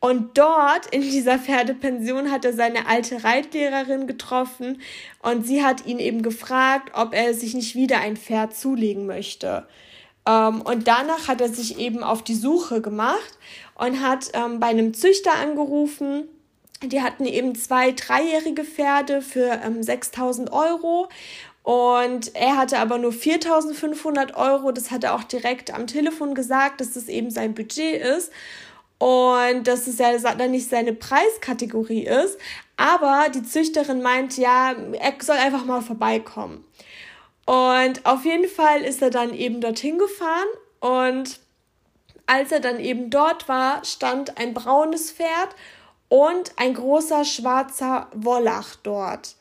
Und 0.00 0.38
dort 0.38 0.86
in 0.92 1.02
dieser 1.02 1.38
Pferdepension 1.38 2.30
hat 2.30 2.46
er 2.46 2.54
seine 2.54 2.86
alte 2.86 3.22
Reitlehrerin 3.22 4.06
getroffen 4.06 4.80
und 5.22 5.46
sie 5.46 5.62
hat 5.62 5.84
ihn 5.84 5.98
eben 5.98 6.22
gefragt, 6.22 6.92
ob 6.94 7.12
er 7.12 7.34
sich 7.34 7.52
nicht 7.52 7.74
wieder 7.74 8.00
ein 8.00 8.16
Pferd 8.16 8.56
zulegen 8.56 9.04
möchte. 9.04 9.66
Ähm, 10.26 10.62
und 10.62 10.88
danach 10.88 11.28
hat 11.28 11.42
er 11.42 11.50
sich 11.50 11.78
eben 11.78 12.02
auf 12.02 12.22
die 12.22 12.34
Suche 12.34 12.80
gemacht 12.80 13.38
und 13.74 14.00
hat 14.00 14.30
ähm, 14.32 14.58
bei 14.58 14.68
einem 14.68 14.94
Züchter 14.94 15.34
angerufen 15.34 16.28
die 16.82 17.02
hatten 17.02 17.24
eben 17.24 17.54
zwei 17.54 17.92
dreijährige 17.92 18.64
Pferde 18.64 19.22
für 19.22 19.60
ähm, 19.64 19.82
6000 19.82 20.52
Euro 20.52 21.08
und 21.62 22.36
er 22.36 22.56
hatte 22.56 22.78
aber 22.78 22.98
nur 22.98 23.12
4500 23.12 24.36
Euro. 24.36 24.70
Das 24.70 24.90
hat 24.90 25.02
er 25.02 25.14
auch 25.14 25.24
direkt 25.24 25.74
am 25.74 25.88
Telefon 25.88 26.34
gesagt, 26.34 26.80
dass 26.80 26.92
das 26.92 27.08
eben 27.08 27.30
sein 27.30 27.54
Budget 27.54 28.00
ist 28.00 28.30
und 28.98 29.66
dass 29.66 29.86
es 29.86 29.98
ja 29.98 30.16
dann 30.16 30.52
nicht 30.52 30.68
seine 30.68 30.92
Preiskategorie 30.92 32.06
ist. 32.06 32.38
Aber 32.76 33.28
die 33.34 33.42
Züchterin 33.42 34.00
meint, 34.00 34.38
ja, 34.38 34.72
er 34.72 35.14
soll 35.20 35.36
einfach 35.36 35.64
mal 35.64 35.82
vorbeikommen. 35.82 36.64
Und 37.46 38.04
auf 38.04 38.24
jeden 38.24 38.48
Fall 38.48 38.82
ist 38.82 39.02
er 39.02 39.10
dann 39.10 39.34
eben 39.34 39.60
dorthin 39.60 39.98
gefahren 39.98 40.48
und 40.80 41.40
als 42.26 42.50
er 42.50 42.60
dann 42.60 42.80
eben 42.80 43.10
dort 43.10 43.48
war, 43.48 43.84
stand 43.84 44.36
ein 44.38 44.52
braunes 44.52 45.12
Pferd 45.12 45.54
und 46.08 46.52
ein 46.56 46.74
großer 46.74 47.24
schwarzer 47.24 48.08
Wollach 48.14 48.76
dort. 48.76 49.36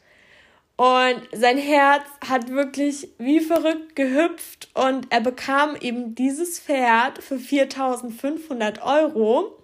Und 0.78 1.22
sein 1.32 1.58
Herz 1.58 2.04
hat 2.28 2.50
wirklich 2.50 3.08
wie 3.18 3.40
verrückt 3.40 3.96
gehüpft 3.96 4.70
und 4.74 5.08
er 5.10 5.22
bekam 5.22 5.78
eben 5.80 6.16
dieses 6.16 6.60
Pferd 6.60 7.24
für 7.24 7.40
4500 7.40 8.84
Euro. 8.84 9.58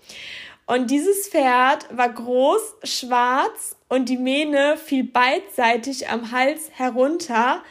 Und 0.68 0.90
dieses 0.90 1.28
Pferd 1.28 1.86
war 1.92 2.08
groß, 2.08 2.62
schwarz 2.84 3.76
und 3.90 4.08
die 4.08 4.18
Mähne 4.18 4.78
fiel 4.78 5.04
beidseitig 5.04 6.08
am 6.08 6.32
Hals 6.32 6.70
herunter. 6.72 7.62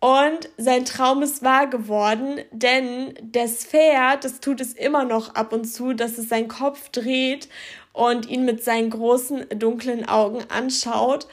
Und 0.00 0.48
sein 0.56 0.86
Traum 0.86 1.22
ist 1.22 1.42
wahr 1.42 1.66
geworden, 1.66 2.40
denn 2.50 3.12
das 3.20 3.66
Pferd, 3.66 4.24
das 4.24 4.40
tut 4.40 4.62
es 4.62 4.72
immer 4.72 5.04
noch 5.04 5.34
ab 5.34 5.52
und 5.52 5.66
zu, 5.66 5.92
dass 5.92 6.16
es 6.16 6.30
seinen 6.30 6.48
Kopf 6.48 6.88
dreht 6.88 7.50
und 7.92 8.28
ihn 8.28 8.44
mit 8.44 8.64
seinen 8.64 8.90
großen 8.90 9.46
dunklen 9.58 10.08
Augen 10.08 10.44
anschaut. 10.48 11.26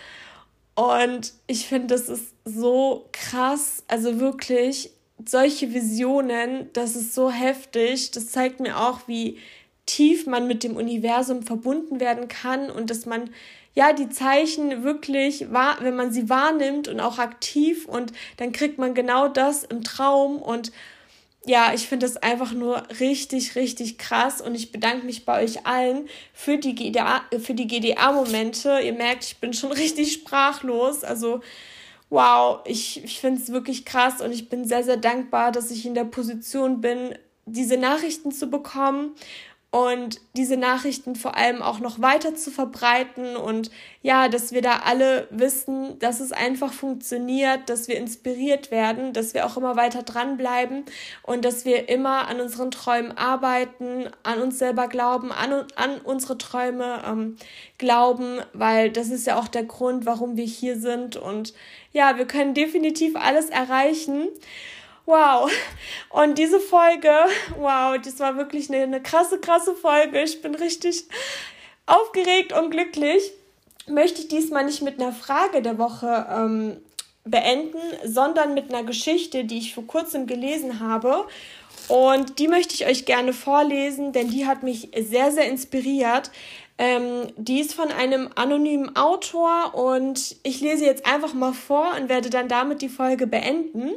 Und 0.76 1.34
ich 1.48 1.68
finde, 1.68 1.88
das 1.88 2.10
ist 2.10 2.34
so 2.46 3.08
krass. 3.12 3.84
Also 3.88 4.20
wirklich, 4.20 4.92
solche 5.26 5.74
Visionen, 5.74 6.70
das 6.74 6.96
ist 6.96 7.16
so 7.16 7.32
heftig. 7.32 8.12
Das 8.12 8.28
zeigt 8.28 8.60
mir 8.60 8.80
auch, 8.80 9.02
wie 9.08 9.38
tief 9.86 10.28
man 10.28 10.48
mit 10.48 10.64
dem 10.64 10.76
Universum 10.76 11.42
verbunden 11.42 12.00
werden 12.00 12.28
kann 12.28 12.70
und 12.70 12.90
dass 12.90 13.06
man 13.06 13.30
ja 13.74 13.94
die 13.94 14.10
Zeichen 14.10 14.84
wirklich 14.84 15.52
wahr, 15.52 15.78
wenn 15.82 15.96
man 15.96 16.12
sie 16.12 16.30
wahrnimmt 16.30 16.88
und 16.88 17.00
auch 17.00 17.20
aktiv 17.20 17.86
und 17.86 18.12
dann 18.38 18.52
kriegt 18.52 18.78
man 18.78 18.94
genau 18.94 19.28
das 19.28 19.64
im 19.64 19.84
Traum 19.84 20.42
und 20.42 20.72
ja, 21.48 21.74
ich 21.74 21.88
finde 21.88 22.06
das 22.06 22.18
einfach 22.18 22.52
nur 22.52 22.84
richtig, 23.00 23.56
richtig 23.56 23.98
krass 23.98 24.42
und 24.42 24.54
ich 24.54 24.72
bedanke 24.72 25.06
mich 25.06 25.26
bei 25.26 25.44
euch 25.44 25.66
allen 25.66 26.10
für 26.34 26.58
die 26.58 26.76
GDA, 26.76 27.22
für 27.40 27.54
die 27.54 27.68
GDA-Momente. 27.68 28.80
Ihr 28.84 28.94
merkt, 28.94 29.24
ich 29.24 29.38
bin 29.38 29.54
schon 29.54 29.72
richtig 29.84 30.12
sprachlos. 30.14 31.04
Also, 31.04 31.42
wow, 32.10 32.60
ich, 32.66 33.04
ich 33.04 33.20
finde 33.20 33.42
es 33.42 33.52
wirklich 33.52 33.86
krass 33.86 34.22
und 34.22 34.32
ich 34.32 34.50
bin 34.50 34.66
sehr, 34.66 34.84
sehr 34.84 34.98
dankbar, 34.98 35.52
dass 35.52 35.72
ich 35.72 35.86
in 35.86 35.96
der 35.96 36.06
Position 36.06 36.82
bin, 36.82 37.16
diese 37.46 37.78
Nachrichten 37.78 38.32
zu 38.32 38.48
bekommen 38.50 39.16
und 39.70 40.22
diese 40.36 40.56
Nachrichten 40.56 41.16
vor 41.16 41.36
allem 41.36 41.62
auch 41.62 41.80
noch 41.80 42.02
weiter 42.02 42.34
zu 42.36 42.52
verbreiten 42.52 43.36
und 43.36 43.70
ja, 44.02 44.30
dass 44.30 44.54
wir 44.54 44.62
da 44.62 44.82
alle 44.86 45.28
wissen, 45.30 46.00
dass 46.00 46.22
es 46.22 46.32
einfach 46.32 46.72
funktioniert, 46.72 47.70
dass 47.70 47.90
wir 47.90 47.98
inspiriert 47.98 48.72
werden, 48.72 49.12
dass 49.12 49.34
wir 49.34 49.46
auch 49.46 49.58
immer 49.58 49.76
weiter 49.76 50.04
dranbleiben 50.04 50.86
und 51.24 51.44
dass 51.44 51.66
wir 51.66 51.90
immer 51.90 52.30
an 52.30 52.40
unseren 52.40 52.72
Träumen 52.72 53.18
arbeiten, 53.18 54.10
an 54.24 54.42
uns 54.42 54.58
selber 54.58 54.88
glauben, 54.88 55.34
an, 55.34 55.66
an 55.76 56.00
unsere 56.02 56.38
Träume 56.38 57.04
ähm, 57.06 57.36
glauben, 57.78 58.40
weil 58.54 58.90
das 58.90 59.10
ist 59.10 59.28
ja 59.28 59.38
auch 59.38 59.50
der 59.50 59.66
Grund, 59.66 60.06
warum 60.06 60.38
wir 60.38 60.46
hier 60.46 60.80
sind 60.80 61.18
und 61.18 61.54
ja, 61.92 62.18
wir 62.18 62.26
können 62.26 62.54
definitiv 62.54 63.18
alles 63.18 63.50
erreichen. 63.50 64.30
Wow. 65.08 65.50
Und 66.10 66.38
diese 66.38 66.60
Folge, 66.60 67.14
wow, 67.58 67.98
das 68.04 68.20
war 68.20 68.36
wirklich 68.36 68.70
eine, 68.70 68.84
eine 68.84 69.02
krasse, 69.02 69.40
krasse 69.40 69.74
Folge. 69.74 70.22
Ich 70.22 70.42
bin 70.42 70.54
richtig 70.54 71.06
aufgeregt 71.86 72.52
und 72.52 72.72
glücklich. 72.72 73.32
Möchte 73.88 74.20
ich 74.20 74.28
diesmal 74.28 74.66
nicht 74.66 74.82
mit 74.82 75.00
einer 75.00 75.14
Frage 75.14 75.62
der 75.62 75.78
Woche 75.78 76.28
ähm, 76.30 76.82
beenden, 77.24 77.80
sondern 78.04 78.54
mit 78.54 78.70
einer 78.70 78.84
Geschichte, 78.84 79.46
die 79.46 79.60
ich 79.60 79.74
vor 79.74 79.88
kurzem 79.88 80.28
gelesen 80.28 80.82
habe. 80.82 81.26
Und 81.88 82.38
die 82.40 82.50
möchte 82.50 82.74
ich 82.74 82.86
euch 82.86 83.06
gerne 83.06 83.32
vorlesen, 83.32 84.12
denn 84.12 84.30
die 84.30 84.46
hat 84.46 84.62
mich 84.62 84.90
sehr, 85.00 85.32
sehr 85.32 85.50
inspiriert. 85.50 86.32
Ähm, 86.78 87.32
die 87.38 87.62
ist 87.62 87.74
von 87.74 87.94
einem 87.94 88.30
anonymen 88.36 88.98
Autor 88.98 89.74
und 89.74 90.36
ich 90.44 90.60
lese 90.60 90.84
jetzt 90.84 91.06
einfach 91.06 91.34
mal 91.34 91.54
vor 91.54 91.96
und 91.98 92.10
werde 92.10 92.30
dann 92.30 92.50
damit 92.50 92.82
die 92.82 92.90
Folge 92.90 93.26
beenden. 93.26 93.92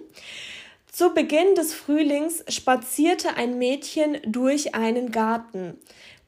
Zu 0.93 1.15
Beginn 1.15 1.55
des 1.55 1.73
Frühlings 1.73 2.45
spazierte 2.49 3.37
ein 3.37 3.59
Mädchen 3.59 4.19
durch 4.27 4.75
einen 4.75 5.13
Garten. 5.13 5.79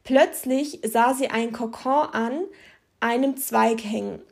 Plötzlich 0.04 0.80
sah 0.84 1.14
sie 1.14 1.28
ein 1.28 1.52
Kokon 1.52 2.08
an 2.12 2.44
einem 3.00 3.36
Zweig 3.36 3.82
hängen. 3.82 4.22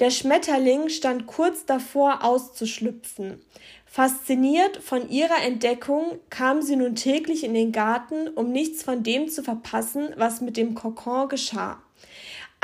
Der 0.00 0.10
Schmetterling 0.10 0.88
stand 0.88 1.26
kurz 1.26 1.64
davor 1.66 2.24
auszuschlüpfen. 2.24 3.40
Fasziniert 3.86 4.76
von 4.78 5.08
ihrer 5.08 5.42
Entdeckung 5.42 6.18
kam 6.30 6.62
sie 6.62 6.76
nun 6.76 6.96
täglich 6.96 7.44
in 7.44 7.54
den 7.54 7.70
Garten, 7.70 8.28
um 8.28 8.50
nichts 8.50 8.82
von 8.82 9.04
dem 9.04 9.28
zu 9.28 9.42
verpassen, 9.42 10.12
was 10.16 10.40
mit 10.40 10.56
dem 10.56 10.74
Kokon 10.74 11.28
geschah. 11.28 11.80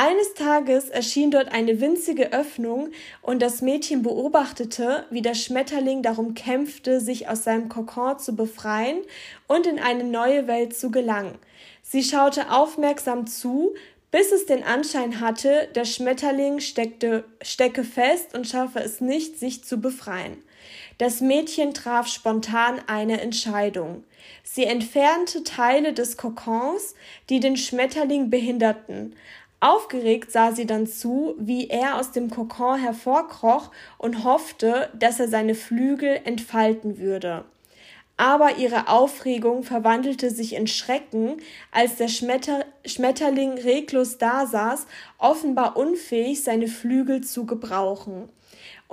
Eines 0.04 0.34
Tages 0.34 0.88
erschien 0.88 1.30
dort 1.30 1.52
eine 1.52 1.80
winzige 1.80 2.32
Öffnung, 2.32 2.90
und 3.20 3.40
das 3.40 3.62
Mädchen 3.62 4.02
beobachtete, 4.02 5.06
wie 5.10 5.22
der 5.22 5.36
Schmetterling 5.36 6.02
darum 6.02 6.34
kämpfte, 6.34 7.00
sich 7.00 7.28
aus 7.28 7.44
seinem 7.44 7.68
Kokon 7.68 8.18
zu 8.18 8.34
befreien 8.34 8.98
und 9.46 9.64
in 9.64 9.78
eine 9.78 10.02
neue 10.02 10.48
Welt 10.48 10.76
zu 10.76 10.90
gelangen. 10.90 11.38
Sie 11.84 12.02
schaute 12.02 12.50
aufmerksam 12.50 13.28
zu, 13.28 13.76
bis 14.10 14.32
es 14.32 14.44
den 14.44 14.64
Anschein 14.64 15.20
hatte, 15.20 15.68
der 15.76 15.84
Schmetterling 15.84 16.58
steckte, 16.58 17.22
stecke 17.40 17.84
fest 17.84 18.34
und 18.34 18.48
schaffe 18.48 18.80
es 18.80 19.00
nicht, 19.00 19.38
sich 19.38 19.62
zu 19.62 19.80
befreien. 19.80 20.36
Das 20.98 21.20
Mädchen 21.20 21.74
traf 21.74 22.08
spontan 22.08 22.80
eine 22.88 23.20
Entscheidung. 23.20 24.02
Sie 24.42 24.64
entfernte 24.64 25.44
Teile 25.44 25.92
des 25.92 26.16
Kokons, 26.16 26.94
die 27.28 27.40
den 27.40 27.56
Schmetterling 27.56 28.30
behinderten. 28.30 29.14
Aufgeregt 29.62 30.32
sah 30.32 30.50
sie 30.50 30.66
dann 30.66 30.88
zu, 30.88 31.36
wie 31.38 31.68
er 31.68 32.00
aus 32.00 32.10
dem 32.10 32.30
Kokon 32.30 32.80
hervorkroch 32.80 33.70
und 33.96 34.24
hoffte, 34.24 34.90
dass 34.98 35.20
er 35.20 35.28
seine 35.28 35.54
Flügel 35.54 36.18
entfalten 36.24 36.98
würde. 36.98 37.44
Aber 38.16 38.56
ihre 38.56 38.88
Aufregung 38.88 39.62
verwandelte 39.62 40.30
sich 40.30 40.56
in 40.56 40.66
Schrecken, 40.66 41.36
als 41.70 41.94
der 41.94 42.08
Schmetter 42.08 42.64
Schmetterling 42.84 43.52
reglos 43.52 44.18
dasaß, 44.18 44.88
offenbar 45.18 45.76
unfähig, 45.76 46.42
seine 46.42 46.66
Flügel 46.66 47.20
zu 47.20 47.46
gebrauchen. 47.46 48.30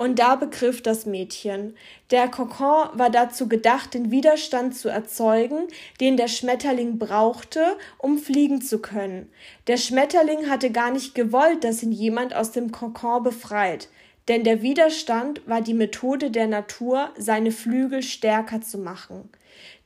Und 0.00 0.18
da 0.18 0.34
begriff 0.34 0.80
das 0.80 1.04
Mädchen. 1.04 1.76
Der 2.10 2.28
Kokon 2.28 2.88
war 2.94 3.10
dazu 3.10 3.50
gedacht, 3.50 3.92
den 3.92 4.10
Widerstand 4.10 4.74
zu 4.74 4.88
erzeugen, 4.88 5.68
den 6.00 6.16
der 6.16 6.28
Schmetterling 6.28 6.98
brauchte, 6.98 7.76
um 7.98 8.16
fliegen 8.16 8.62
zu 8.62 8.78
können. 8.78 9.30
Der 9.66 9.76
Schmetterling 9.76 10.48
hatte 10.48 10.70
gar 10.70 10.90
nicht 10.90 11.14
gewollt, 11.14 11.64
dass 11.64 11.82
ihn 11.82 11.92
jemand 11.92 12.34
aus 12.34 12.50
dem 12.50 12.72
Kokon 12.72 13.24
befreit, 13.24 13.90
denn 14.28 14.42
der 14.42 14.62
Widerstand 14.62 15.46
war 15.46 15.60
die 15.60 15.74
Methode 15.74 16.30
der 16.30 16.46
Natur, 16.46 17.10
seine 17.18 17.52
Flügel 17.52 18.02
stärker 18.02 18.62
zu 18.62 18.78
machen. 18.78 19.28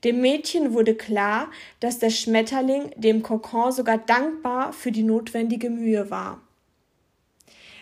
Dem 0.05 0.21
Mädchen 0.21 0.75
wurde 0.75 0.95
klar, 0.95 1.49
dass 1.81 1.99
der 1.99 2.11
Schmetterling 2.11 2.93
dem 2.95 3.25
Kokon 3.25 3.73
sogar 3.73 3.99
dankbar 3.99 4.73
für 4.73 4.93
die 4.93 5.03
notwendige 5.03 5.71
Mühe 5.71 6.09
war. 6.09 6.41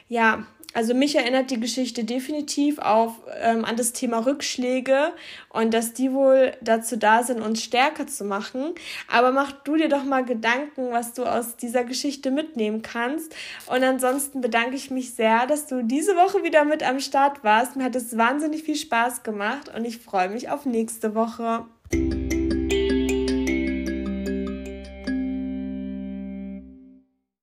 Ja, 0.08 0.46
also 0.74 0.94
mich 0.94 1.16
erinnert 1.16 1.50
die 1.50 1.60
Geschichte 1.60 2.04
definitiv 2.04 2.78
auf, 2.78 3.20
ähm, 3.40 3.64
an 3.64 3.76
das 3.76 3.92
Thema 3.92 4.18
Rückschläge 4.24 5.12
und 5.50 5.74
dass 5.74 5.92
die 5.92 6.12
wohl 6.12 6.52
dazu 6.60 6.96
da 6.96 7.22
sind, 7.22 7.42
uns 7.42 7.62
stärker 7.62 8.06
zu 8.06 8.24
machen. 8.24 8.74
Aber 9.08 9.32
mach 9.32 9.52
du 9.52 9.76
dir 9.76 9.88
doch 9.88 10.04
mal 10.04 10.24
Gedanken, 10.24 10.90
was 10.90 11.12
du 11.12 11.24
aus 11.24 11.56
dieser 11.56 11.84
Geschichte 11.84 12.30
mitnehmen 12.30 12.82
kannst. 12.82 13.34
Und 13.66 13.84
ansonsten 13.84 14.40
bedanke 14.40 14.76
ich 14.76 14.90
mich 14.90 15.14
sehr, 15.14 15.46
dass 15.46 15.66
du 15.66 15.82
diese 15.82 16.16
Woche 16.16 16.42
wieder 16.42 16.64
mit 16.64 16.82
am 16.82 17.00
Start 17.00 17.44
warst. 17.44 17.76
Mir 17.76 17.84
hat 17.84 17.96
es 17.96 18.16
wahnsinnig 18.16 18.62
viel 18.62 18.76
Spaß 18.76 19.22
gemacht 19.22 19.70
und 19.74 19.84
ich 19.84 19.98
freue 19.98 20.30
mich 20.30 20.48
auf 20.48 20.64
nächste 20.64 21.14
Woche. 21.14 21.66